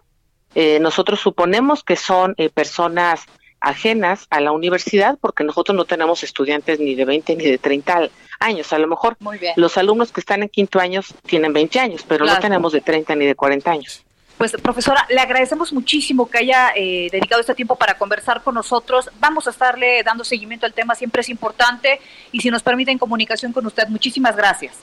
[0.80, 3.26] nosotros suponemos que son personas
[3.64, 8.10] ajenas a la universidad porque nosotros no tenemos estudiantes ni de 20 ni de 30
[8.40, 8.74] años.
[8.74, 9.18] A lo mejor
[9.56, 13.16] los alumnos que están en quinto año tienen 20 años, pero no tenemos de 30
[13.16, 14.04] ni de 40 años.
[14.38, 19.10] Pues profesora, le agradecemos muchísimo que haya eh, dedicado este tiempo para conversar con nosotros.
[19.20, 23.54] Vamos a estarle dando seguimiento al tema, siempre es importante y si nos permiten comunicación
[23.54, 24.74] con usted, muchísimas gracias.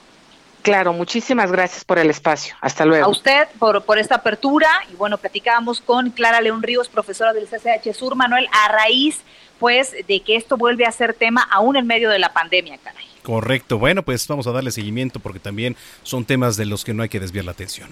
[0.61, 2.55] Claro, muchísimas gracias por el espacio.
[2.61, 3.05] Hasta luego.
[3.05, 7.47] A usted por, por esta apertura y bueno, platicamos con Clara León Ríos, profesora del
[7.47, 9.21] CCH Sur, Manuel, a raíz
[9.59, 13.05] pues de que esto vuelve a ser tema aún en medio de la pandemia, caray.
[13.21, 13.77] Correcto.
[13.77, 17.09] Bueno, pues vamos a darle seguimiento porque también son temas de los que no hay
[17.09, 17.87] que desviar la atención.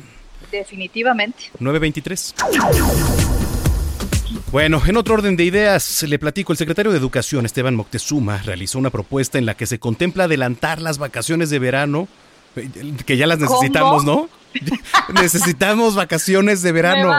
[0.52, 1.52] Definitivamente.
[1.60, 2.34] 923.
[4.52, 8.80] Bueno, en otro orden de ideas, le platico, el secretario de Educación, Esteban Moctezuma, realizó
[8.80, 12.08] una propuesta en la que se contempla adelantar las vacaciones de verano,
[13.06, 14.30] que ya las necesitamos, ¿no?
[15.14, 17.14] necesitamos vacaciones de verano.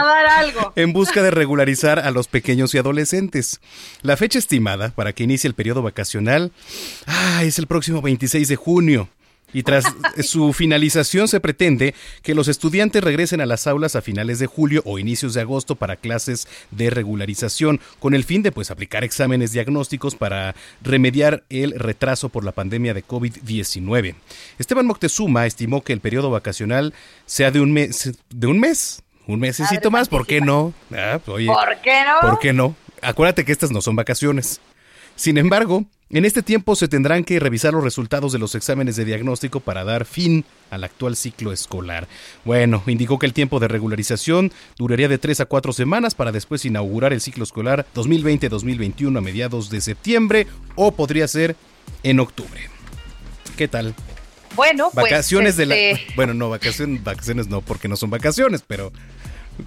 [0.76, 3.60] En busca de regularizar a los pequeños y adolescentes.
[4.02, 6.52] La fecha estimada para que inicie el periodo vacacional
[7.06, 9.08] ah, es el próximo 26 de junio.
[9.52, 9.84] Y tras
[10.22, 14.82] su finalización se pretende que los estudiantes regresen a las aulas a finales de julio
[14.84, 19.52] o inicios de agosto para clases de regularización, con el fin de pues aplicar exámenes
[19.52, 24.14] diagnósticos para remediar el retraso por la pandemia de COVID-19.
[24.58, 26.94] Esteban Moctezuma estimó que el periodo vacacional
[27.26, 30.72] sea de un mes, de un mes, un mesecito más, ¿por qué no?
[30.92, 31.46] Ah, ¿Por qué
[32.04, 32.20] no?
[32.20, 32.74] ¿Por qué no?
[33.02, 34.60] Acuérdate que estas no son vacaciones.
[35.20, 39.04] Sin embargo, en este tiempo se tendrán que revisar los resultados de los exámenes de
[39.04, 42.08] diagnóstico para dar fin al actual ciclo escolar.
[42.46, 46.64] Bueno, indicó que el tiempo de regularización duraría de tres a cuatro semanas para después
[46.64, 51.54] inaugurar el ciclo escolar 2020-2021 a mediados de septiembre o podría ser
[52.02, 52.70] en octubre.
[53.58, 53.94] ¿Qué tal?
[54.56, 58.64] Bueno, pues, vacaciones de la este bueno, no vacaciones, vacaciones no porque no son vacaciones,
[58.66, 58.90] pero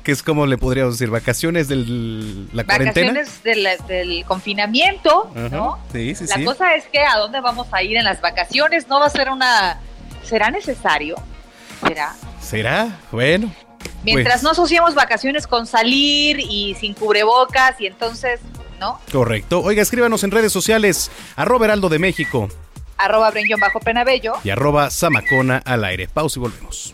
[0.03, 1.75] que es como le podríamos decir, vacaciones de
[2.53, 3.11] la cuarentena.
[3.13, 5.79] Vacaciones del, del confinamiento, ¿no?
[5.91, 6.45] Sí, sí, la sí.
[6.45, 9.29] cosa es que a dónde vamos a ir en las vacaciones no va a ser
[9.29, 9.79] una...
[10.23, 11.15] ¿Será necesario?
[11.85, 12.15] ¿Será?
[12.41, 12.99] ¿Será?
[13.11, 13.53] Bueno.
[14.03, 18.39] Mientras pues, no asociemos vacaciones con salir y sin cubrebocas y entonces,
[18.79, 18.99] ¿no?
[19.11, 19.61] Correcto.
[19.61, 22.49] Oiga, escríbanos en redes sociales, arroba Heraldo de México
[22.97, 24.33] Arroba Brenjon bajo penabello.
[24.43, 26.07] y arroba Samacona al aire.
[26.07, 26.93] Pausa y volvemos.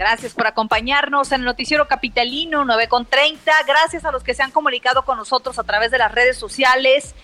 [0.00, 3.52] Gracias por acompañarnos en el noticiero capitalino 9 con 30.
[3.66, 7.14] Gracias a los que se han comunicado con nosotros a través de las redes sociales.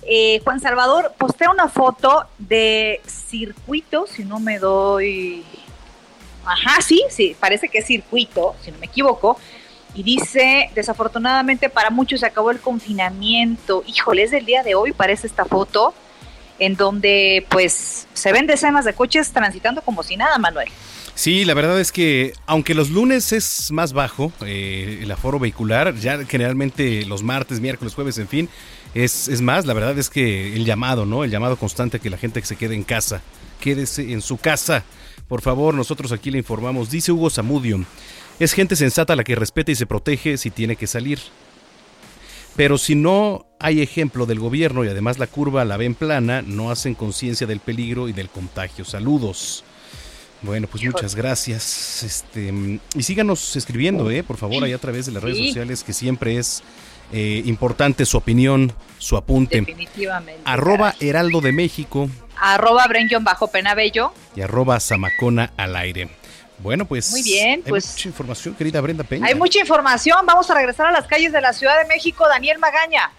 [0.00, 5.44] Eh, Juan Salvador postea una foto de circuito, si no me doy...
[6.46, 9.38] Ajá, sí, sí, parece que es circuito, si no me equivoco.
[9.94, 13.84] Y dice, desafortunadamente para muchos se acabó el confinamiento.
[13.86, 15.92] Híjole, es del día de hoy, parece esta foto,
[16.58, 20.70] en donde pues se ven decenas de coches transitando como si nada, Manuel.
[21.14, 25.94] Sí, la verdad es que aunque los lunes es más bajo eh, el aforo vehicular,
[25.96, 28.48] ya generalmente los martes, miércoles, jueves, en fin,
[28.94, 31.22] es, es más, la verdad es que el llamado, ¿no?
[31.22, 33.20] El llamado constante a que la gente se quede en casa,
[33.60, 34.84] quédese en su casa.
[35.28, 37.84] Por favor, nosotros aquí le informamos, dice Hugo Zamudio,
[38.38, 41.18] es gente sensata la que respeta y se protege si tiene que salir.
[42.56, 46.70] Pero si no hay ejemplo del gobierno y además la curva la ven plana, no
[46.70, 48.84] hacen conciencia del peligro y del contagio.
[48.84, 49.64] Saludos.
[50.42, 52.02] Bueno, pues muchas gracias.
[52.02, 52.52] Este,
[52.94, 55.48] y síganos escribiendo, eh, por favor, ahí a través de las redes Sí.
[55.48, 56.62] sociales, que siempre es
[57.12, 59.60] eh, importante su opinión, su apunte.
[59.60, 60.40] Definitivamente.
[60.46, 62.08] Arroba Heraldo de México
[62.40, 64.12] Arroba Brenjon bajo penabello.
[64.34, 66.08] y arroba Zamacona al aire.
[66.58, 67.10] Bueno, pues.
[67.10, 69.26] Muy bien, hay pues- mucha información, querida Brenda Peña.
[69.26, 70.24] Hay mucha información.
[70.24, 72.26] Vamos a regresar a las calles de la Ciudad de México.
[72.28, 73.10] Daniel Magaña.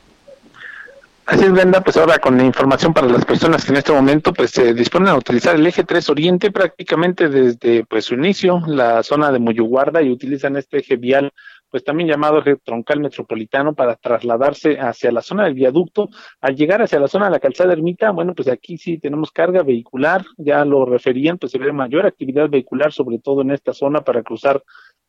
[1.26, 4.34] Así es, Brenda, pues ahora con la información para las personas que en este momento
[4.34, 9.02] pues se disponen a utilizar el eje 3 Oriente prácticamente desde pues su inicio, la
[9.04, 11.32] zona de Muyuguarda y utilizan este eje vial
[11.74, 16.08] pues también llamado eje troncal metropolitano para trasladarse hacia la zona del viaducto.
[16.40, 19.64] Al llegar hacia la zona de la calzada ermita, bueno, pues aquí sí tenemos carga
[19.64, 24.02] vehicular, ya lo referían, pues se ve mayor actividad vehicular, sobre todo en esta zona
[24.02, 24.62] para cruzar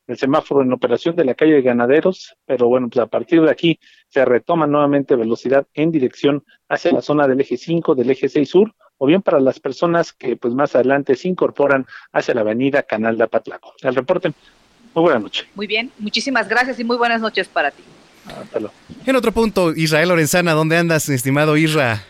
[0.07, 3.51] el semáforo en operación de la calle de Ganaderos, pero bueno, pues a partir de
[3.51, 8.29] aquí se retoma nuevamente velocidad en dirección hacia la zona del eje 5, del eje
[8.29, 12.43] 6 sur, o bien para las personas que pues más adelante se incorporan hacia la
[12.43, 13.73] avenida Canal de Apatlaco.
[13.83, 14.33] El reporte,
[14.95, 15.47] muy buena noche.
[15.55, 15.91] Muy bien.
[15.99, 17.83] Muchísimas gracias y muy buenas noches para ti.
[18.27, 18.75] Hasta luego.
[19.05, 22.03] En otro punto, Israel Lorenzana, ¿dónde andas, estimado Isra?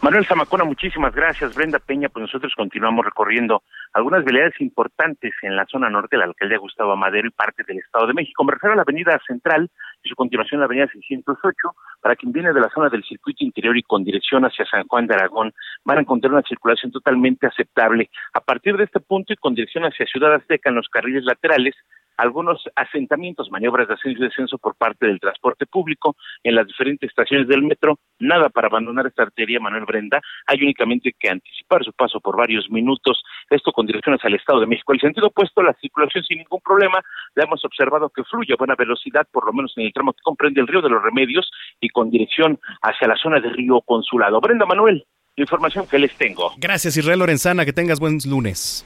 [0.00, 1.56] Manuel Zamacona, muchísimas gracias.
[1.56, 6.26] Brenda Peña, pues nosotros continuamos recorriendo algunas vialidades importantes en la zona norte de la
[6.26, 8.44] alcaldía Gustavo Amadero y parte del Estado de México.
[8.44, 9.68] Me refiero a la avenida central
[10.04, 11.52] y su continuación la avenida 608.
[12.00, 15.08] Para quien viene de la zona del circuito interior y con dirección hacia San Juan
[15.08, 15.52] de Aragón,
[15.84, 18.08] van a encontrar una circulación totalmente aceptable.
[18.34, 21.74] A partir de este punto y con dirección hacia Ciudad Azteca en los carriles laterales,
[22.18, 27.08] algunos asentamientos, maniobras de ascenso y descenso por parte del transporte público en las diferentes
[27.08, 31.92] estaciones del metro, nada para abandonar esta arteria, Manuel Brenda, hay únicamente que anticipar su
[31.92, 34.92] paso por varios minutos, esto con dirección hacia el Estado de México.
[34.92, 37.00] El sentido opuesto, la circulación sin ningún problema,
[37.34, 40.22] la hemos observado que fluye a buena velocidad, por lo menos en el tramo que
[40.22, 41.48] comprende el río de los Remedios
[41.80, 44.40] y con dirección hacia la zona del río Consulado.
[44.40, 46.52] Brenda Manuel, información que les tengo.
[46.58, 48.84] Gracias Israel Lorenzana, que tengas buen lunes.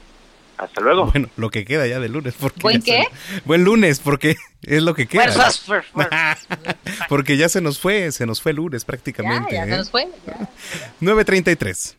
[0.63, 1.05] Hasta luego.
[1.11, 2.33] Bueno, lo que queda ya de lunes.
[2.39, 3.03] Porque ¿Buen ya qué?
[3.03, 5.23] se- Buen lunes, porque es lo que queda.
[5.31, 5.65] Fuerzas,
[7.09, 9.53] porque ya se nos fue, se nos fue el lunes Ya, prácticamente.
[9.55, 9.77] ya se ¿eh?
[9.77, 10.07] nos fue.
[10.25, 10.49] ya.
[11.01, 11.95] 9.33.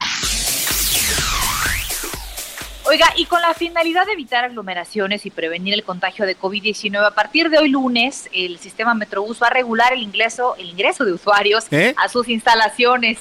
[2.86, 7.12] Oiga, y con la finalidad de evitar aglomeraciones y prevenir el contagio de COVID-19, a
[7.14, 11.12] partir de hoy lunes, el sistema Metrobús va a regular el ingreso, el ingreso de
[11.14, 11.94] usuarios ¿Eh?
[11.96, 13.18] a sus instalaciones.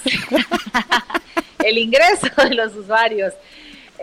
[1.60, 3.34] el ingreso de los usuarios.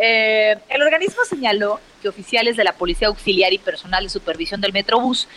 [0.02, 4.72] Eh, el organismo señaló que oficiales de la Policía Auxiliar y personal de supervisión del
[4.72, 5.28] Metrobús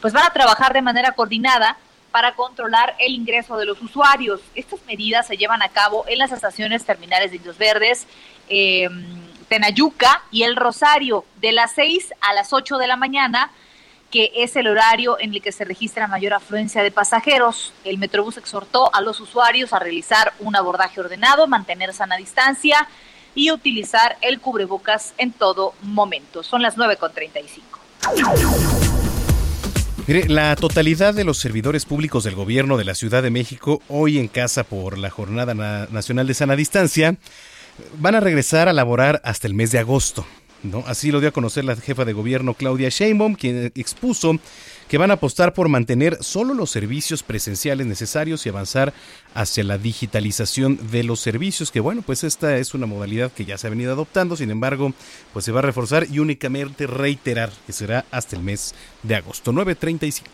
[0.00, 1.76] pues van a trabajar de manera coordinada
[2.12, 4.40] para controlar el ingreso de los usuarios.
[4.54, 8.06] Estas medidas se llevan a cabo en las estaciones terminales de Indios Verdes,
[8.48, 8.88] eh,
[9.48, 13.50] Tenayuca y El Rosario, de las 6 a las 8 de la mañana,
[14.10, 17.72] que es el horario en el que se registra mayor afluencia de pasajeros.
[17.84, 22.88] El Metrobús exhortó a los usuarios a realizar un abordaje ordenado, mantener sana distancia
[23.34, 26.42] y utilizar el cubrebocas en todo momento.
[26.42, 27.62] Son las 9.35.
[30.06, 34.18] Mire, la totalidad de los servidores públicos del gobierno de la Ciudad de México, hoy
[34.18, 37.16] en casa por la Jornada Na- Nacional de Sana Distancia,
[37.98, 40.26] van a regresar a laborar hasta el mes de agosto.
[40.86, 44.36] Así lo dio a conocer la jefa de gobierno Claudia Sheinbaum, quien expuso
[44.92, 48.92] que van a apostar por mantener solo los servicios presenciales necesarios y avanzar
[49.34, 53.56] hacia la digitalización de los servicios, que bueno, pues esta es una modalidad que ya
[53.56, 54.92] se ha venido adoptando, sin embargo,
[55.32, 59.50] pues se va a reforzar y únicamente reiterar que será hasta el mes de agosto,
[59.50, 60.24] 9.35.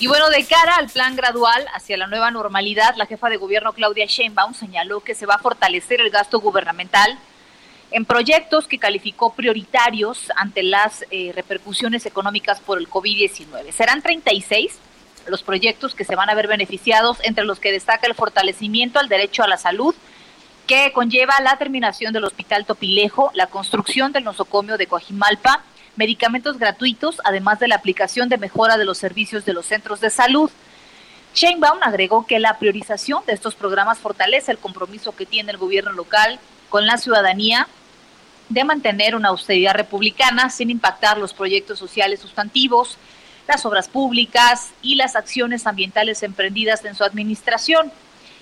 [0.00, 3.74] Y bueno, de cara al plan gradual hacia la nueva normalidad, la jefa de gobierno
[3.74, 7.16] Claudia Sheinbaum señaló que se va a fortalecer el gasto gubernamental
[7.96, 13.72] en proyectos que calificó prioritarios ante las eh, repercusiones económicas por el COVID-19.
[13.72, 14.78] Serán 36
[15.28, 19.08] los proyectos que se van a ver beneficiados, entre los que destaca el fortalecimiento al
[19.08, 19.94] derecho a la salud,
[20.66, 25.62] que conlleva la terminación del Hospital Topilejo, la construcción del nosocomio de Coajimalpa,
[25.96, 30.10] medicamentos gratuitos, además de la aplicación de mejora de los servicios de los centros de
[30.10, 30.50] salud.
[31.34, 35.92] Sheinbaum agregó que la priorización de estos programas fortalece el compromiso que tiene el gobierno
[35.92, 37.66] local con la ciudadanía
[38.48, 42.98] de mantener una austeridad republicana sin impactar los proyectos sociales sustantivos,
[43.48, 47.92] las obras públicas y las acciones ambientales emprendidas en su administración.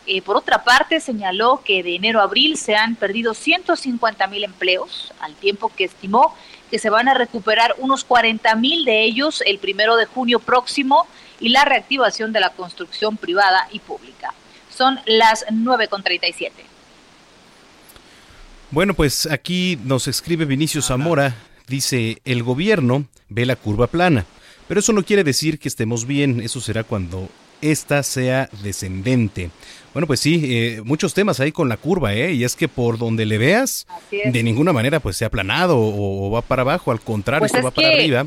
[0.06, 4.44] Eh, por otra parte, señaló que de enero a abril se han perdido 150 mil
[4.44, 6.34] empleos, al tiempo que estimó
[6.70, 11.06] que se van a recuperar unos 40 mil de ellos el primero de junio próximo
[11.40, 14.34] y la reactivación de la construcción privada y pública.
[14.76, 16.50] Son las 9.37.
[18.74, 21.36] Bueno, pues aquí nos escribe Vinicio Zamora,
[21.68, 24.26] dice, el gobierno ve la curva plana,
[24.66, 27.28] pero eso no quiere decir que estemos bien, eso será cuando
[27.62, 29.50] ésta sea descendente.
[29.92, 32.32] Bueno, pues sí, eh, muchos temas ahí con la curva, ¿eh?
[32.32, 36.26] Y es que por donde le veas, de ninguna manera pues se ha aplanado o,
[36.26, 38.26] o va para abajo, al contrario, Pues esto es va para arriba.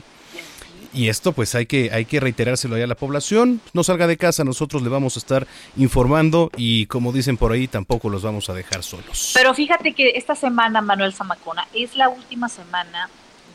[0.94, 3.62] Y esto pues hay que, hay que reiterárselo ahí a la población.
[3.74, 7.68] No salga de casa, nosotros le vamos a estar informando y como dicen por ahí,
[7.68, 9.32] tampoco los vamos a dejar solos.
[9.34, 13.10] Pero fíjate que esta semana, Manuel Zamacona, es la última semana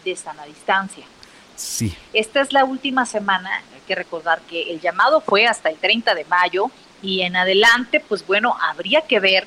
[0.05, 1.05] de sana distancia.
[1.57, 1.95] Sí.
[2.13, 6.15] Esta es la última semana, hay que recordar que el llamado fue hasta el 30
[6.15, 6.71] de mayo
[7.03, 9.47] y en adelante, pues bueno, habría que ver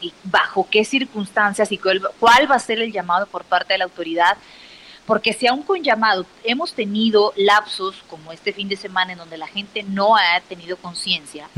[0.00, 3.78] y bajo qué circunstancias y cuál, cuál va a ser el llamado por parte de
[3.78, 4.36] la autoridad,
[5.10, 9.36] porque si aún con llamado hemos tenido lapsos como este fin de semana en donde
[9.38, 11.48] la gente no ha tenido conciencia,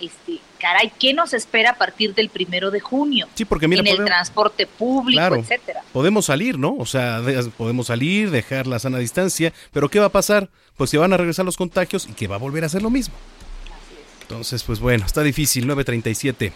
[0.00, 3.26] este, caray, ¿qué nos espera a partir del primero de junio?
[3.34, 5.34] Sí, porque mira, en el transporte público, Claro.
[5.34, 5.82] etcétera.
[5.92, 6.76] Podemos salir, ¿no?
[6.78, 10.48] O sea, de- podemos salir, dejar la sana distancia, pero ¿qué va a pasar?
[10.76, 12.90] Pues que van a regresar los contagios y que va a volver a hacer lo
[12.90, 13.16] mismo.
[14.22, 16.52] Entonces, pues bueno, está difícil, 9.37.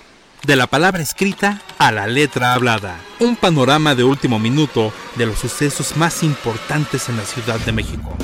[0.46, 2.98] De la palabra escrita a la letra hablada.
[3.20, 8.16] Un panorama de último minuto de los sucesos más importantes en la Ciudad de México.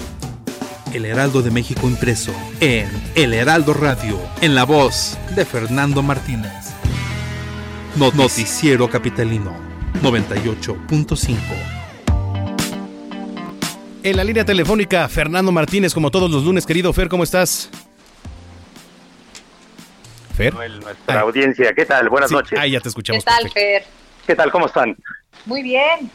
[0.92, 6.52] El Heraldo de México impreso en El Heraldo Radio, en la voz de Fernando Martínez.
[7.96, 9.52] No- Noticiero Capitalino
[10.02, 11.36] 98.5.
[14.02, 17.68] En la línea telefónica, Fernando Martínez, como todos los lunes, querido Fer, ¿cómo estás?
[20.36, 20.54] Fer.
[20.54, 21.72] nuestra audiencia.
[21.74, 22.08] ¿Qué tal?
[22.08, 22.58] Buenas Sí, noches.
[22.58, 23.24] Ahí ya te ¿Qué escuchamos.
[23.24, 23.60] tal, perfecto.
[23.60, 23.84] Fer?
[24.26, 24.50] ¿Qué tal?
[24.50, 24.96] ¿Cómo están?
[25.46, 26.10] Muy bien.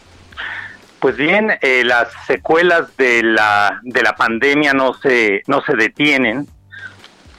[0.99, 6.47] Pues bien, eh, las secuelas de la de la pandemia no se no se detienen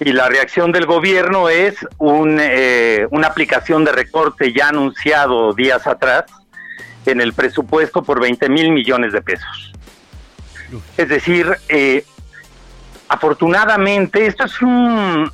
[0.01, 5.87] y la reacción del gobierno es un, eh, una aplicación de recorte ya anunciado días
[5.87, 6.25] atrás
[7.07, 9.73] en el presupuesto por 20 mil millones de pesos.
[10.97, 12.05] Es decir, eh,
[13.09, 15.31] afortunadamente esto es un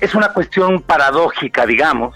[0.00, 2.14] es una cuestión paradójica, digamos,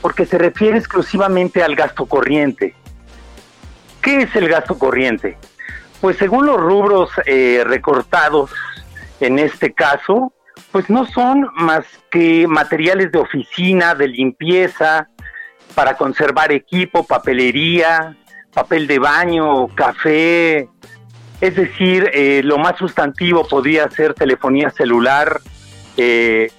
[0.00, 2.74] porque se refiere exclusivamente al gasto corriente.
[4.00, 5.36] ¿Qué es el gasto corriente?
[6.00, 8.50] Pues según los rubros eh, recortados
[9.20, 10.32] en este caso,
[10.72, 15.08] pues no son más que materiales de oficina, de limpieza,
[15.74, 18.16] para conservar equipo, papelería,
[18.52, 20.68] papel de baño, café.
[21.40, 25.40] Es decir, eh, lo más sustantivo podría ser telefonía celular,
[25.96, 26.50] eh,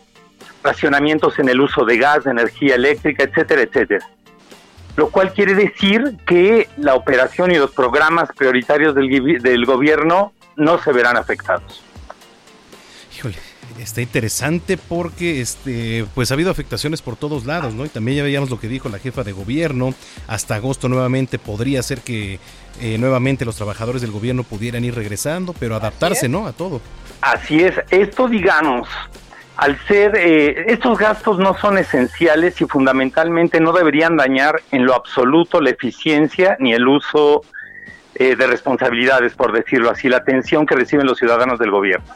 [0.63, 4.05] racionamientos en el uso de gas, de energía eléctrica, etcétera, etcétera.
[4.95, 10.81] Lo cual quiere decir que la operación y los programas prioritarios del, del gobierno no
[10.81, 11.81] se verán afectados.
[13.17, 13.37] Híjole,
[13.79, 17.85] está interesante porque este pues ha habido afectaciones por todos lados, ¿no?
[17.85, 19.93] Y también ya veíamos lo que dijo la jefa de gobierno,
[20.27, 22.39] hasta agosto nuevamente podría ser que
[22.79, 26.47] eh, nuevamente los trabajadores del gobierno pudieran ir regresando, pero adaptarse, ¿no?
[26.47, 26.81] A todo.
[27.21, 28.87] Así es, esto digamos,
[29.61, 34.95] al ser, eh, estos gastos no son esenciales y fundamentalmente no deberían dañar en lo
[34.95, 37.43] absoluto la eficiencia ni el uso
[38.15, 42.11] eh, de responsabilidades, por decirlo así, la atención que reciben los ciudadanos del gobierno.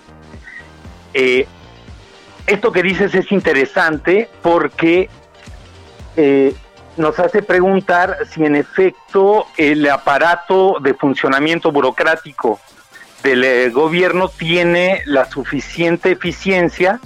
[1.14, 1.46] Eh,
[2.48, 5.08] esto que dices es interesante porque
[6.98, 12.60] nos hace preguntar si en efecto el aparato de funcionamiento burocrático
[13.22, 17.00] del gobierno tiene la suficiente eficiencia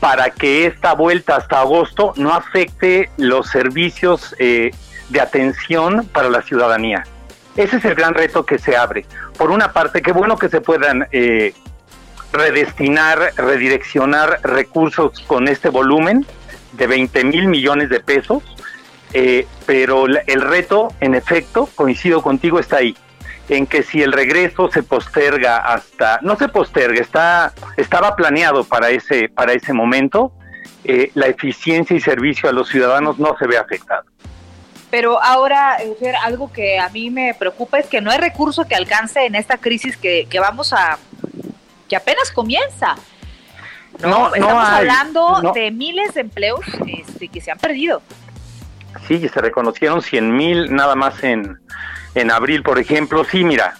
[0.00, 4.70] para que esta vuelta hasta agosto no afecte los servicios eh,
[5.08, 7.04] de atención para la ciudadanía.
[7.56, 9.06] Ese es el gran reto que se abre.
[9.38, 11.54] Por una parte, qué bueno que se puedan eh,
[12.32, 16.26] redestinar, redireccionar recursos con este volumen
[16.72, 18.42] de 20 mil millones de pesos,
[19.14, 22.94] eh, pero el reto, en efecto, coincido contigo, está ahí
[23.48, 28.90] en que si el regreso se posterga hasta, no se posterga, está, estaba planeado para
[28.90, 30.32] ese, para ese momento,
[30.84, 34.04] eh, la eficiencia y servicio a los ciudadanos no se ve afectado.
[34.90, 38.74] Pero ahora, Fer, algo que a mí me preocupa es que no hay recurso que
[38.74, 40.98] alcance en esta crisis que, que vamos a,
[41.88, 42.94] que apenas comienza.
[44.00, 48.02] No, Estamos hablando de miles de empleos este, que se han perdido.
[49.08, 51.58] Sí, se reconocieron 100 mil nada más en,
[52.16, 53.74] en abril, por ejemplo, sí, mira,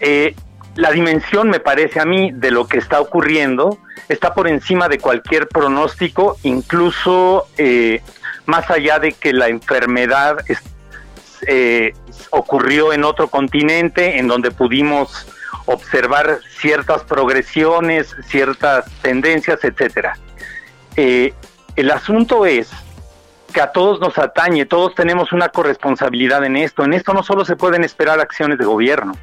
[0.00, 0.34] eh,
[0.74, 4.98] la dimensión, me parece a mí, de lo que está ocurriendo está por encima de
[4.98, 8.02] cualquier pronóstico, incluso eh,
[8.46, 10.38] más allá de que la enfermedad
[11.46, 11.92] eh,
[12.30, 15.26] ocurrió en otro continente, en donde pudimos
[15.66, 20.16] observar ciertas progresiones, ciertas tendencias, etcétera.
[20.96, 22.70] el asunto es
[23.56, 26.84] que a todos nos atañe, todos tenemos una corresponsabilidad en esto.
[26.84, 29.14] En esto no solo se pueden esperar acciones de gobierno,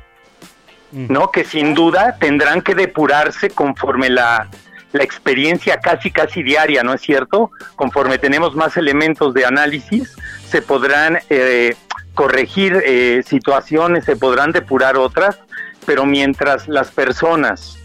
[0.91, 1.05] mm.
[1.07, 1.29] ¿no?
[1.29, 4.49] Que sin duda tendrán que depurarse conforme la,
[4.91, 7.51] la experiencia casi casi diaria, ¿no es cierto?
[7.75, 10.15] Conforme tenemos más elementos de análisis,
[10.49, 11.75] se podrán eh,
[12.15, 15.37] corregir eh, situaciones, se podrán depurar otras,
[15.85, 17.77] pero mientras las personas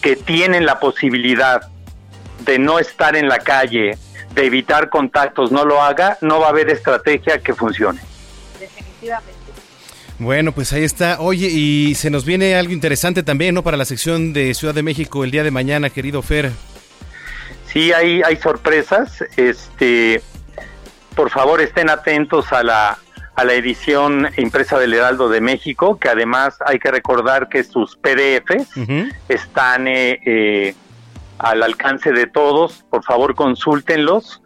[0.00, 1.68] que tienen la posibilidad
[2.46, 3.98] de no estar en la calle,
[4.36, 8.00] de evitar contactos no lo haga, no va a haber estrategia que funcione.
[8.60, 9.32] Definitivamente.
[10.18, 11.20] Bueno, pues ahí está.
[11.20, 13.62] Oye, y se nos viene algo interesante también, ¿no?
[13.62, 16.52] Para la sección de Ciudad de México el día de mañana, querido Fer.
[17.66, 19.24] Sí, hay, hay sorpresas.
[19.36, 20.22] Este,
[21.14, 22.98] por favor, estén atentos a la,
[23.34, 27.96] a la edición impresa del Heraldo de México, que además hay que recordar que sus
[27.96, 28.68] PDFs
[29.28, 30.74] están eh, eh,
[31.38, 34.42] al alcance de todos, por favor consúltenlos.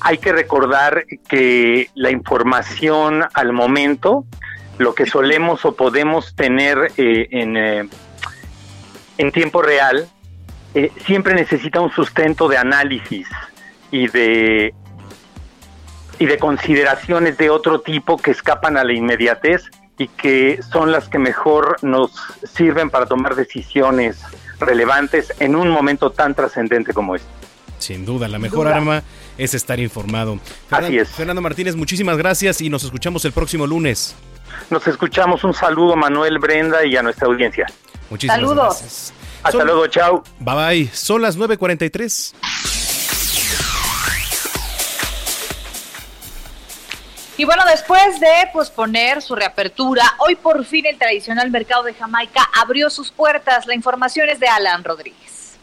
[0.00, 4.24] Hay que recordar que la información al momento,
[4.78, 7.88] lo que solemos o podemos tener eh, en, eh,
[9.18, 10.08] en tiempo real,
[10.74, 13.28] eh, siempre necesita un sustento de análisis
[13.90, 14.74] y de,
[16.18, 19.64] y de consideraciones de otro tipo que escapan a la inmediatez
[19.98, 22.12] y que son las que mejor nos
[22.42, 24.24] sirven para tomar decisiones
[24.62, 27.28] relevantes en un momento tan trascendente como este.
[27.78, 29.02] Sin duda, la mejor arma
[29.36, 30.38] es estar informado.
[30.70, 31.08] Así es.
[31.10, 34.14] Fernando Martínez, muchísimas gracias y nos escuchamos el próximo lunes.
[34.70, 35.42] Nos escuchamos.
[35.44, 37.66] Un saludo Manuel Brenda y a nuestra audiencia.
[38.10, 38.64] Muchísimas Saludos.
[38.80, 39.12] gracias.
[39.42, 40.22] Hasta luego, chao.
[40.38, 40.90] Bye bye.
[40.92, 42.34] Son las 9.43.
[47.42, 52.48] Y bueno, después de posponer su reapertura, hoy por fin el tradicional mercado de Jamaica
[52.54, 53.66] abrió sus puertas.
[53.66, 55.58] La información es de Alan Rodríguez.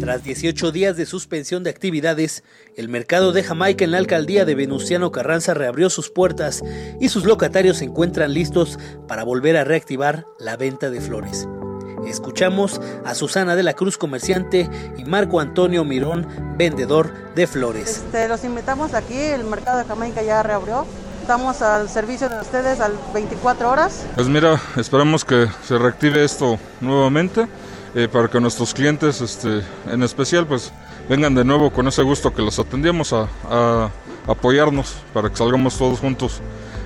[0.00, 2.44] Tras 18 días de suspensión de actividades,
[2.78, 6.62] el mercado de Jamaica en la alcaldía de Venustiano Carranza reabrió sus puertas
[6.98, 11.46] y sus locatarios se encuentran listos para volver a reactivar la venta de flores.
[12.06, 16.26] Escuchamos a Susana de la Cruz, comerciante, y Marco Antonio Mirón,
[16.56, 17.98] vendedor de flores.
[17.98, 20.86] Este, los invitamos aquí, el mercado de Jamaica ya reabrió.
[21.20, 24.06] Estamos al servicio de ustedes al 24 horas.
[24.14, 27.48] Pues mira, esperamos que se reactive esto nuevamente
[27.94, 30.72] eh, para que nuestros clientes, este, en especial, pues
[31.08, 33.90] vengan de nuevo con ese gusto que los atendíamos a, a
[34.28, 36.40] apoyarnos para que salgamos todos juntos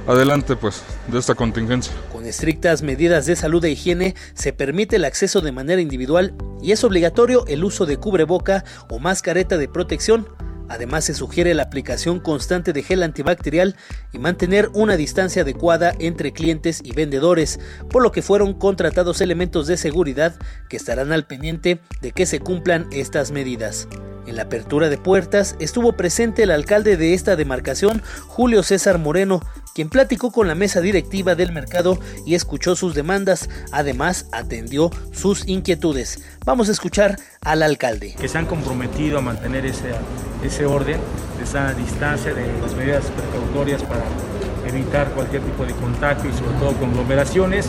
[0.06, 1.92] adelante pues de esta contingencia.
[2.12, 6.72] Con estrictas medidas de salud e higiene se permite el acceso de manera individual y
[6.72, 10.26] es obligatorio el uso de cubreboca o mascareta de protección.
[10.68, 13.74] Además se sugiere la aplicación constante de gel antibacterial
[14.12, 17.58] y mantener una distancia adecuada entre clientes y vendedores,
[17.90, 20.36] por lo que fueron contratados elementos de seguridad
[20.68, 23.88] que estarán al pendiente de que se cumplan estas medidas.
[24.30, 29.40] En la apertura de puertas estuvo presente el alcalde de esta demarcación, Julio César Moreno,
[29.74, 35.48] quien platicó con la mesa directiva del mercado y escuchó sus demandas, además atendió sus
[35.48, 36.22] inquietudes.
[36.44, 38.14] Vamos a escuchar al alcalde.
[38.20, 39.90] Que se han comprometido a mantener ese,
[40.44, 41.00] ese orden,
[41.42, 44.04] esa distancia de las medidas precautorias para
[44.64, 47.66] evitar cualquier tipo de contagio y sobre todo conglomeraciones.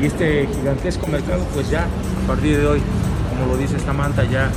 [0.00, 1.88] Y este gigantesco mercado pues ya
[2.22, 2.82] a partir de hoy,
[3.30, 4.52] como lo dice esta manta, ya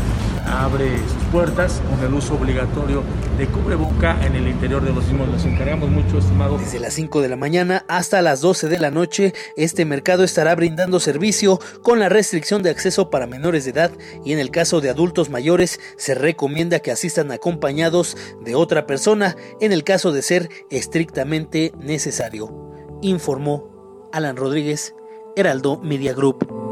[0.46, 1.00] abre
[1.32, 3.04] puertas con el uso obligatorio
[3.38, 5.30] de cubreboca en el interior de los mismos.
[5.30, 6.58] Nos encargamos mucho, estimado.
[6.58, 10.56] Desde las 5 de la mañana hasta las 12 de la noche, este mercado estará
[10.56, 13.92] brindando servicio con la restricción de acceso para menores de edad
[14.24, 19.36] y en el caso de adultos mayores se recomienda que asistan acompañados de otra persona
[19.62, 22.72] en el caso de ser estrictamente necesario.
[23.02, 24.96] Informó Alan Rodríguez,
[25.36, 26.67] Heraldo Media Group.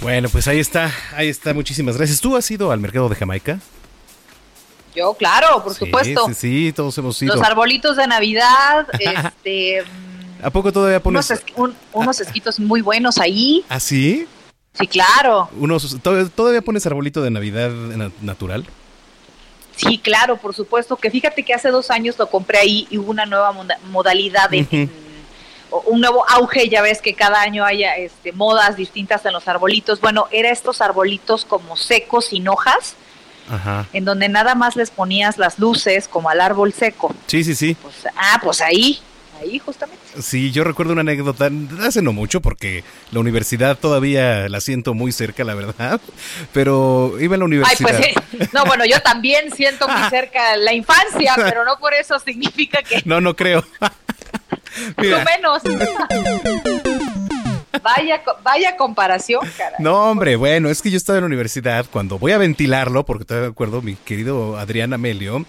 [0.00, 2.20] Bueno, pues ahí está, ahí está, muchísimas gracias.
[2.20, 3.58] ¿Tú has ido al mercado de Jamaica?
[4.94, 6.26] Yo, claro, por supuesto.
[6.28, 7.34] Sí, sí, todos hemos ido.
[7.34, 9.84] Los arbolitos de Navidad, este...
[10.42, 11.32] ¿A poco todavía pones...?
[11.92, 13.64] Unos, esquitos muy buenos ahí.
[13.68, 14.26] ¿Ah, sí?
[14.74, 15.50] Sí, claro.
[15.58, 17.70] Unos, ¿Todavía pones arbolito de Navidad
[18.22, 18.64] natural?
[19.74, 20.96] Sí, claro, por supuesto.
[20.96, 23.52] Que fíjate que hace dos años lo compré ahí y hubo una nueva
[23.90, 24.88] modalidad de
[25.70, 30.00] un nuevo auge, ya ves que cada año haya este, modas distintas en los arbolitos.
[30.00, 32.96] Bueno, era estos arbolitos como secos, sin hojas,
[33.92, 37.14] en donde nada más les ponías las luces como al árbol seco.
[37.26, 37.76] Sí, sí, sí.
[37.80, 39.00] Pues, ah, pues ahí,
[39.40, 40.04] ahí justamente.
[40.20, 41.50] Sí, yo recuerdo una anécdota,
[41.80, 46.00] hace no mucho porque la universidad todavía la siento muy cerca, la verdad,
[46.52, 47.94] pero iba a la universidad.
[47.94, 52.18] Ay, pues no, bueno, yo también siento muy cerca la infancia, pero no por eso
[52.18, 53.02] significa que...
[53.04, 53.64] No, no creo.
[54.96, 55.24] Mira.
[55.24, 55.62] menos.
[57.82, 59.76] Vaya, vaya comparación, cara.
[59.78, 63.24] No, hombre, bueno, es que yo estaba en la universidad cuando voy a ventilarlo, porque
[63.24, 65.44] todavía me acuerdo, mi querido Adrián Amelio,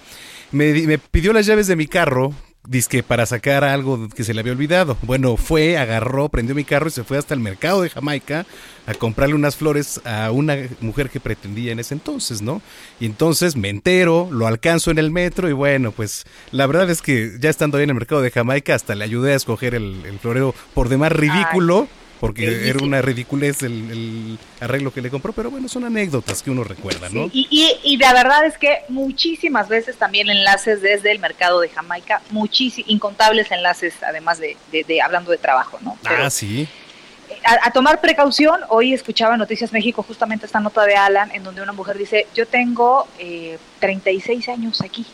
[0.51, 2.33] me, me pidió las llaves de mi carro
[2.67, 4.97] Dice para sacar algo que se le había olvidado.
[5.03, 8.45] Bueno, fue, agarró, prendió mi carro y se fue hasta el mercado de Jamaica
[8.85, 12.61] a comprarle unas flores a una mujer que pretendía en ese entonces, ¿no?
[12.99, 17.01] Y entonces me entero, lo alcanzo en el metro y bueno, pues la verdad es
[17.01, 20.19] que ya estando ahí en el mercado de Jamaica hasta le ayudé a escoger el,
[20.21, 21.87] florero por demás ridículo
[22.19, 26.63] porque era una ridiculez el, arreglo que le compró, pero bueno, son anécdotas que uno
[26.63, 27.29] recuerda, ¿no?
[27.31, 32.21] y, y, la verdad es que muchísimas veces también enlaces desde el mercado de Jamaica,
[32.31, 35.97] muchísimos, incontables enlaces, además de, de, hablando de trabajo, ¿no?
[36.05, 36.67] ah, sí.
[37.45, 41.73] A, tomar precaución, hoy escuchaba Noticias México justamente esta nota de Alan, en donde una
[41.73, 45.05] mujer dice, yo tengo eh, 36 años aquí.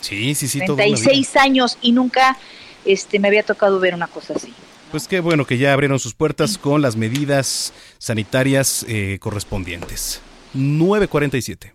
[0.00, 0.60] Sí, sí, sí.
[0.60, 2.36] 36 años y nunca
[2.84, 4.52] este, me había tocado ver una cosa así.
[4.90, 10.20] Pues qué bueno que ya abrieron sus puertas con las medidas sanitarias eh, correspondientes.
[10.52, 11.72] 947.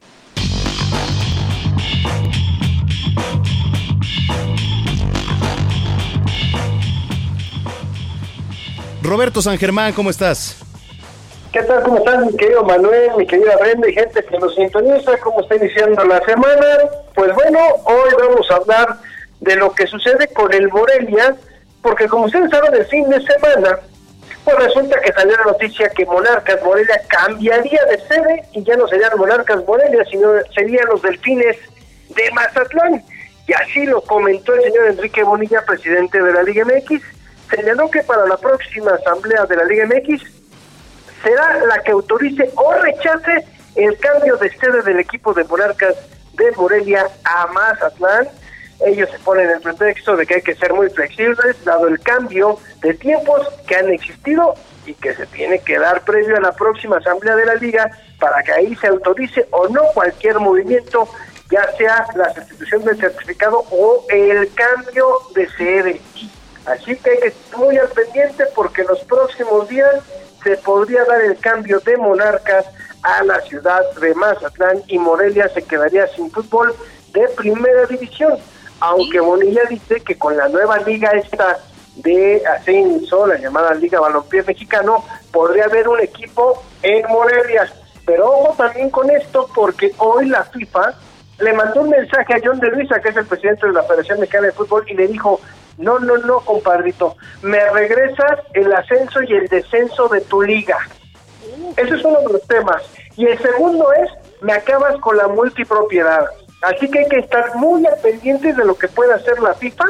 [9.01, 10.57] Roberto San Germán, ¿cómo estás?
[11.53, 11.83] ¿Qué tal?
[11.83, 15.17] ¿Cómo estás, mi querido Manuel, mi querida Brenda y gente que nos sintoniza?
[15.19, 16.67] ¿Cómo está iniciando la semana?
[17.13, 18.97] Pues bueno, hoy vamos a hablar
[19.39, 21.33] de lo que sucede con el Morelia
[21.85, 23.77] porque como ustedes saben, el fin de semana,
[24.43, 28.87] pues resulta que salió la noticia que Monarcas Morelia cambiaría de sede y ya no
[28.87, 31.57] serían Monarcas Morelia, sino serían los Delfines
[32.09, 33.03] de Mazatlán.
[33.47, 37.03] Y así lo comentó el señor Enrique Bonilla, presidente de la Liga MX.
[37.55, 40.23] Señaló que para la próxima asamblea de la Liga MX
[41.21, 45.95] será la que autorice o rechace el cambio de sede del equipo de Monarcas
[46.33, 48.27] de Morelia a Mazatlán
[48.85, 52.57] ellos se ponen el pretexto de que hay que ser muy flexibles, dado el cambio
[52.81, 54.55] de tiempos que han existido
[54.85, 58.43] y que se tiene que dar previo a la próxima asamblea de la liga para
[58.43, 61.07] que ahí se autorice o no cualquier movimiento
[61.51, 66.01] ya sea la sustitución del certificado o el cambio de sede.
[66.65, 69.95] Así que hay que estar muy al pendiente porque los próximos días
[70.43, 72.65] se podría dar el cambio de monarcas
[73.03, 76.75] a la ciudad de Mazatlán y Morelia se quedaría sin fútbol
[77.13, 78.39] de primera división.
[78.79, 81.57] Aunque Bonilla dice que con la nueva liga esta
[81.95, 87.71] de ascenso, la llamada Liga Balompié Mexicano, podría haber un equipo en Morelia.
[88.05, 90.93] Pero ojo también con esto porque hoy la FIFA
[91.39, 94.19] le mandó un mensaje a John de Luisa, que es el presidente de la Federación
[94.19, 95.39] Mexicana de Fútbol, y le dijo,
[95.77, 100.77] no, no, no, compadrito, me regresas el ascenso y el descenso de tu liga.
[101.75, 102.81] Ese es uno de los temas.
[103.17, 104.09] Y el segundo es,
[104.41, 106.25] me acabas con la multipropiedad.
[106.61, 109.85] Así que hay que estar muy al pendiente de lo que puede hacer la FIFA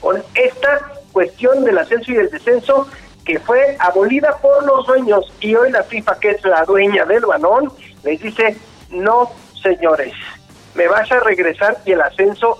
[0.00, 2.88] con esta cuestión del ascenso y el descenso
[3.24, 7.26] que fue abolida por los dueños y hoy la FIFA, que es la dueña del
[7.26, 7.70] balón,
[8.02, 8.56] les dice,
[8.90, 9.30] no
[9.62, 10.14] señores,
[10.74, 12.58] me vas a regresar y el ascenso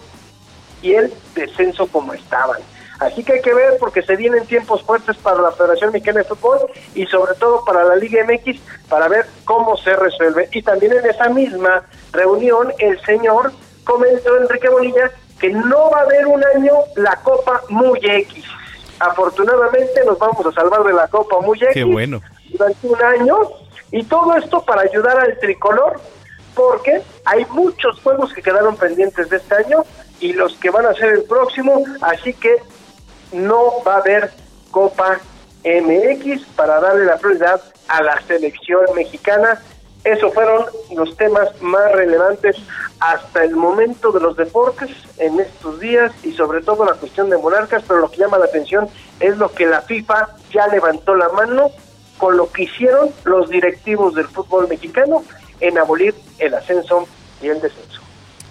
[0.82, 2.60] y el descenso como estaban.
[2.98, 6.24] Así que hay que ver porque se vienen tiempos fuertes para la Federación Mexicana de
[6.24, 10.48] Fútbol y sobre todo para la Liga MX para ver cómo se resuelve.
[10.52, 13.52] Y también en esa misma reunión el señor
[13.84, 18.44] comentó Enrique Bonilla que no va a haber un año la Copa Muy X.
[18.98, 22.20] Afortunadamente nos vamos a salvar de la Copa Muy X Qué bueno.
[22.50, 23.38] durante un año
[23.92, 26.00] y todo esto para ayudar al tricolor
[26.54, 29.84] porque hay muchos juegos que quedaron pendientes de este año
[30.18, 32.56] y los que van a ser el próximo, así que
[33.32, 34.30] no va a haber
[34.70, 35.20] Copa
[35.64, 39.60] MX para darle la prioridad a la selección mexicana.
[40.04, 40.64] Esos fueron
[40.94, 42.56] los temas más relevantes
[43.00, 47.38] hasta el momento de los deportes en estos días y sobre todo la cuestión de
[47.38, 48.88] monarcas, pero lo que llama la atención
[49.20, 51.70] es lo que la FIFA ya levantó la mano
[52.16, 55.24] con lo que hicieron los directivos del fútbol mexicano
[55.60, 57.06] en abolir el ascenso
[57.40, 57.87] y el descenso.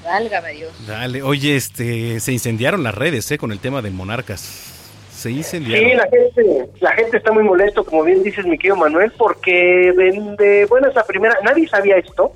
[0.08, 0.72] Válgame Dios.
[0.88, 3.38] Dale, oye, este, se incendiaron las redes, ¿eh?
[3.38, 4.40] Con el tema de Monarcas.
[5.12, 5.90] Se incendiaron.
[5.90, 9.92] Sí, la gente, la gente está muy molesto, como bien dices, mi querido Manuel, porque
[9.98, 12.32] de, de buenas a primera, nadie sabía esto,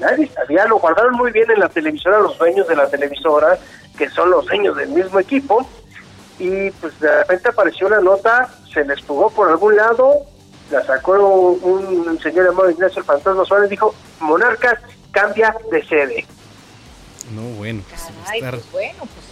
[0.00, 3.58] nadie sabía, lo guardaron muy bien en la televisora los dueños de la televisora,
[3.98, 5.68] que son los dueños del mismo equipo,
[6.38, 10.22] y pues de repente apareció una nota, se les fugó por algún lado,
[10.70, 14.78] la sacó un, un señor llamado Ignacio el Fantasma Suárez, dijo, Monarcas
[15.10, 16.26] cambia de sede.
[17.34, 17.82] No, bueno.
[17.88, 18.02] pues,
[18.36, 19.26] estar- pues bueno, pues.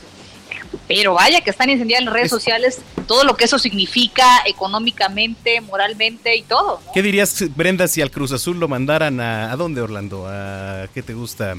[0.89, 2.79] Pero vaya que están incendiadas las redes sociales,
[3.09, 6.81] todo lo que eso significa económicamente, moralmente y todo.
[6.85, 6.93] ¿no?
[6.93, 9.51] ¿Qué dirías, Brenda, si al Cruz Azul lo mandaran a...
[9.53, 10.27] ¿A dónde, Orlando?
[10.29, 11.57] ¿A qué te gusta?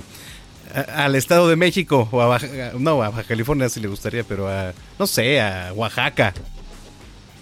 [0.73, 2.07] A- ¿Al Estado de México?
[2.11, 4.73] o a Baja, No, a Baja California sí le gustaría, pero a...
[4.97, 6.33] No sé, a Oaxaca.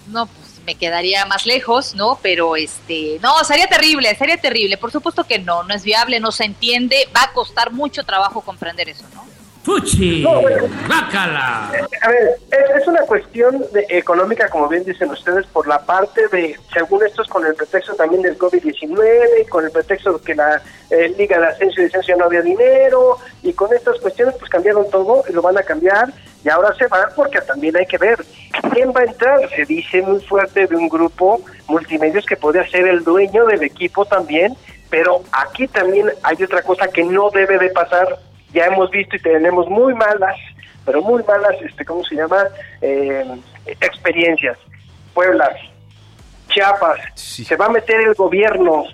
[0.07, 2.19] No, pues me quedaría más lejos, ¿no?
[2.21, 4.77] Pero este, no, sería terrible, sería terrible.
[4.77, 8.41] Por supuesto que no, no es viable, no se entiende, va a costar mucho trabajo
[8.41, 9.25] comprender eso, ¿no?
[9.65, 10.23] ¡Fuchi!
[10.87, 11.71] ¡Bácala!
[12.03, 16.27] A ver, es, es una cuestión de- económica, como bien dicen ustedes, por la parte
[16.27, 20.35] de, según esto es con el pretexto también del COVID-19, con el pretexto de que
[20.35, 20.61] la
[20.91, 24.51] eh, Liga de Ascenso y Descenso ya no había dinero, y con estas cuestiones pues
[24.51, 26.13] cambiaron todo, y lo van a cambiar,
[26.43, 28.23] y ahora se van porque también hay que ver
[28.71, 29.49] quién va a entrar.
[29.49, 34.05] Se dice muy fuerte de un grupo multimedios que podría ser el dueño del equipo
[34.05, 34.55] también,
[34.91, 38.19] pero aquí también hay otra cosa que no debe de pasar
[38.55, 40.37] ya hemos visto y tenemos muy malas,
[40.85, 42.45] pero muy malas, este, ¿cómo se llama?
[42.81, 43.25] Eh,
[43.81, 44.57] experiencias.
[45.13, 45.49] Puebla,
[46.47, 48.85] Chiapas, se va a meter el gobierno.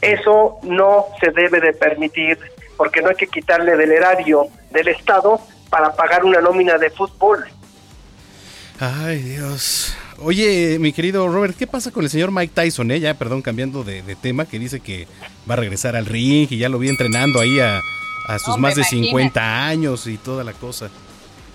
[0.00, 2.38] Eso no se debe de permitir,
[2.76, 7.44] porque no hay que quitarle del erario del Estado para pagar una nómina de fútbol.
[8.78, 9.94] Ay, Dios.
[10.18, 12.90] Oye, mi querido Robert, ¿qué pasa con el señor Mike Tyson?
[12.90, 13.00] Eh?
[13.00, 15.06] Ya, perdón, cambiando de, de tema, que dice que
[15.48, 17.80] va a regresar al ring y ya lo vi entrenando ahí a,
[18.34, 19.08] a sus más de imagínate.
[19.08, 20.88] 50 años y toda la cosa.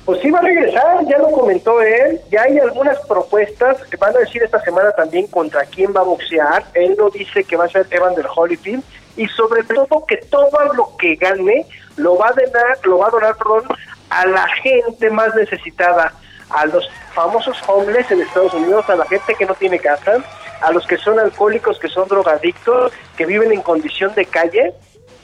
[0.05, 4.15] Pues sí va a regresar, ya lo comentó él, ya hay algunas propuestas que van
[4.15, 7.65] a decir esta semana también contra quién va a boxear, él no dice que va
[7.65, 8.83] a ser Evander Holyfield
[9.17, 11.65] y sobre todo que todo lo que gane
[11.95, 13.63] lo va a donar, lo va a donar, perdón,
[14.09, 16.13] a la gente más necesitada,
[16.51, 20.23] a los famosos homeless en Estados Unidos, a la gente que no tiene casa,
[20.61, 24.73] a los que son alcohólicos, que son drogadictos, que viven en condición de calle,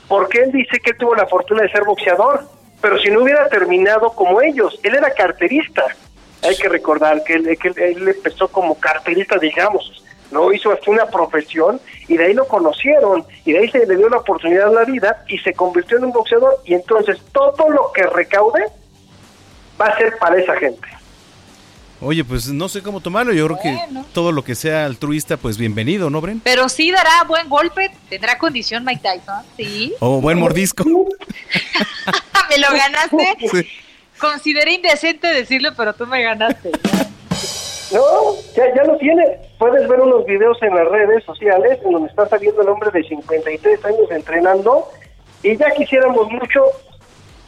[0.08, 2.44] porque él dice que tuvo la fortuna de ser boxeador,
[2.80, 5.84] pero si no hubiera terminado como ellos, él era carterista.
[6.42, 11.06] Hay que recordar que él, que él- empezó como carterista, digamos, no hizo hasta una
[11.06, 14.72] profesión y de ahí lo conocieron y de ahí se le dio la oportunidad a
[14.72, 18.64] la vida y se convirtió en un boxeador y entonces todo lo que recaude
[19.80, 20.88] va a ser para esa gente.
[22.04, 23.32] Oye, pues no sé cómo tomarlo.
[23.32, 24.02] Yo creo Bueno.
[24.04, 26.40] que todo lo que sea altruista, pues bienvenido, ¿no, Bren?
[26.40, 29.94] Pero sí dará buen golpe, tendrá condición Mike Tyson, sí.
[30.00, 30.82] O buen mordisco.
[32.50, 33.36] ¿Me lo ganaste?
[33.50, 33.68] Sí.
[34.18, 36.70] Consideré indecente decirlo, pero tú me ganaste.
[37.92, 38.00] No,
[38.56, 39.22] ya, ya lo tiene.
[39.58, 43.02] Puedes ver unos videos en las redes sociales en donde está saliendo el hombre de
[43.04, 44.88] 53 años entrenando
[45.42, 46.64] y ya quisiéramos mucho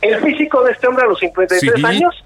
[0.00, 1.84] el físico de este hombre a los 53 Sí.
[1.86, 2.23] años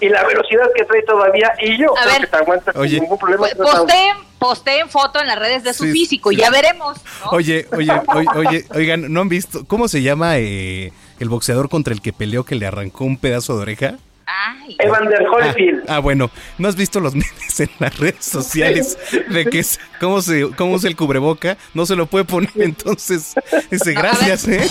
[0.00, 2.20] y la velocidad que trae todavía y yo A creo ver.
[2.22, 2.90] que te aguanta Oye.
[2.94, 3.46] sin ningún problema.
[3.56, 6.36] Pues, posteen, posteen foto en las redes de su Sí, físico, sí.
[6.36, 6.98] ya veremos.
[7.24, 7.30] ¿no?
[7.32, 11.92] Oye, oye, oye, oye, oigan, ¿no han visto cómo se llama eh, el boxeador contra
[11.94, 13.94] el que peleó que le arrancó un pedazo de oreja?
[14.32, 15.84] Ay, Evander Holyfield.
[15.88, 18.96] Ah, bueno, ¿no has visto los memes en las redes sociales
[19.28, 21.56] de que es, cómo se cómo usa el cubreboca?
[21.74, 23.34] No se lo puede poner, entonces
[23.72, 24.68] dice No, gracias, ¿eh?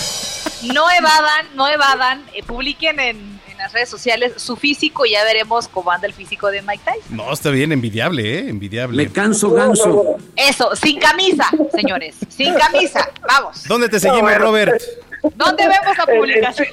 [0.72, 3.16] no evadan, no evadan, eh, publiquen en,
[3.48, 6.82] en las redes sociales su físico y ya veremos cómo anda el físico de Mike
[6.84, 7.16] Tyson.
[7.16, 8.48] No, está bien, envidiable, ¿eh?
[8.48, 9.04] Envidiable.
[9.04, 10.16] Me canso ganso.
[10.36, 13.64] Eso, sin camisa, señores, sin camisa, vamos.
[13.68, 14.80] ¿Dónde te seguimos, Robert?
[15.34, 16.68] ¿Dónde vemos la publicación?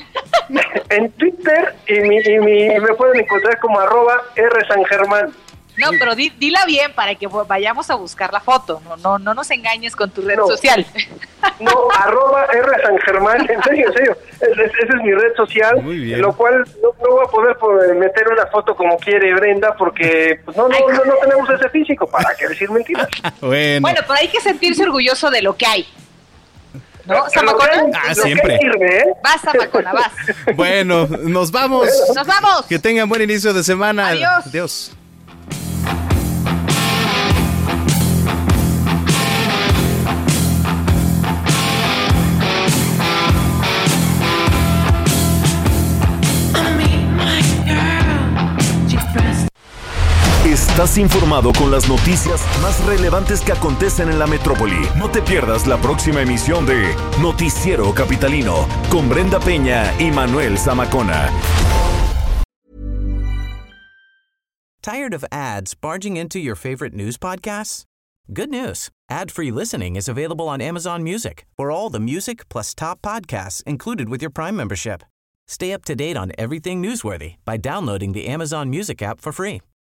[0.90, 5.34] En Twitter y, mi, y mi- me pueden encontrar como arroba R San Germán.
[5.78, 8.82] No, pero di- dila bien para que vayamos a buscar la foto.
[8.84, 10.48] No, no, no nos engañes con tu red No.
[10.48, 10.86] social.
[11.60, 14.18] No, arroba R San Germán, en serio, en serio.
[14.42, 16.22] Es- es- Esa es mi red social, Muy bien.
[16.22, 20.40] lo cual no, no voy a poder pues, meter una foto como quiere Brenda porque
[20.44, 23.08] pues, no, no, no, no tenemos ese físico, ¿para qué decir mentiras?
[23.42, 25.88] Bueno, Bueno, pero hay que sentirse orgulloso de lo que hay.
[27.06, 27.16] ¿No?
[27.24, 27.58] Hay- Ah, lo
[28.10, 28.58] que siempre.
[28.60, 29.06] sirve, ¿eh?
[29.24, 30.12] Vas, Zamacona, vas.
[30.56, 31.88] bueno, nos vamos.
[32.16, 32.66] Nos vamos.
[32.68, 34.10] Que tengan buen inicio de semana.
[34.10, 34.48] Adiós.
[34.48, 34.92] Adiós.
[50.78, 54.88] Estás informado con las noticias más relevantes que acontecen en la metrópoli.
[54.96, 61.32] No te pierdas la próxima emisión de Noticiero Capitalino con Brenda Peña y Manuel Zamacona.
[64.84, 67.86] Tired of ads barging into your favorite news podcasts?
[68.32, 68.92] Good news.
[69.10, 74.10] Ad-free listening is available on Amazon Music for all the music plus top podcasts included
[74.10, 75.02] with your Prime membership.
[75.48, 79.62] Stay up to date on everything newsworthy by downloading the Amazon Music app for free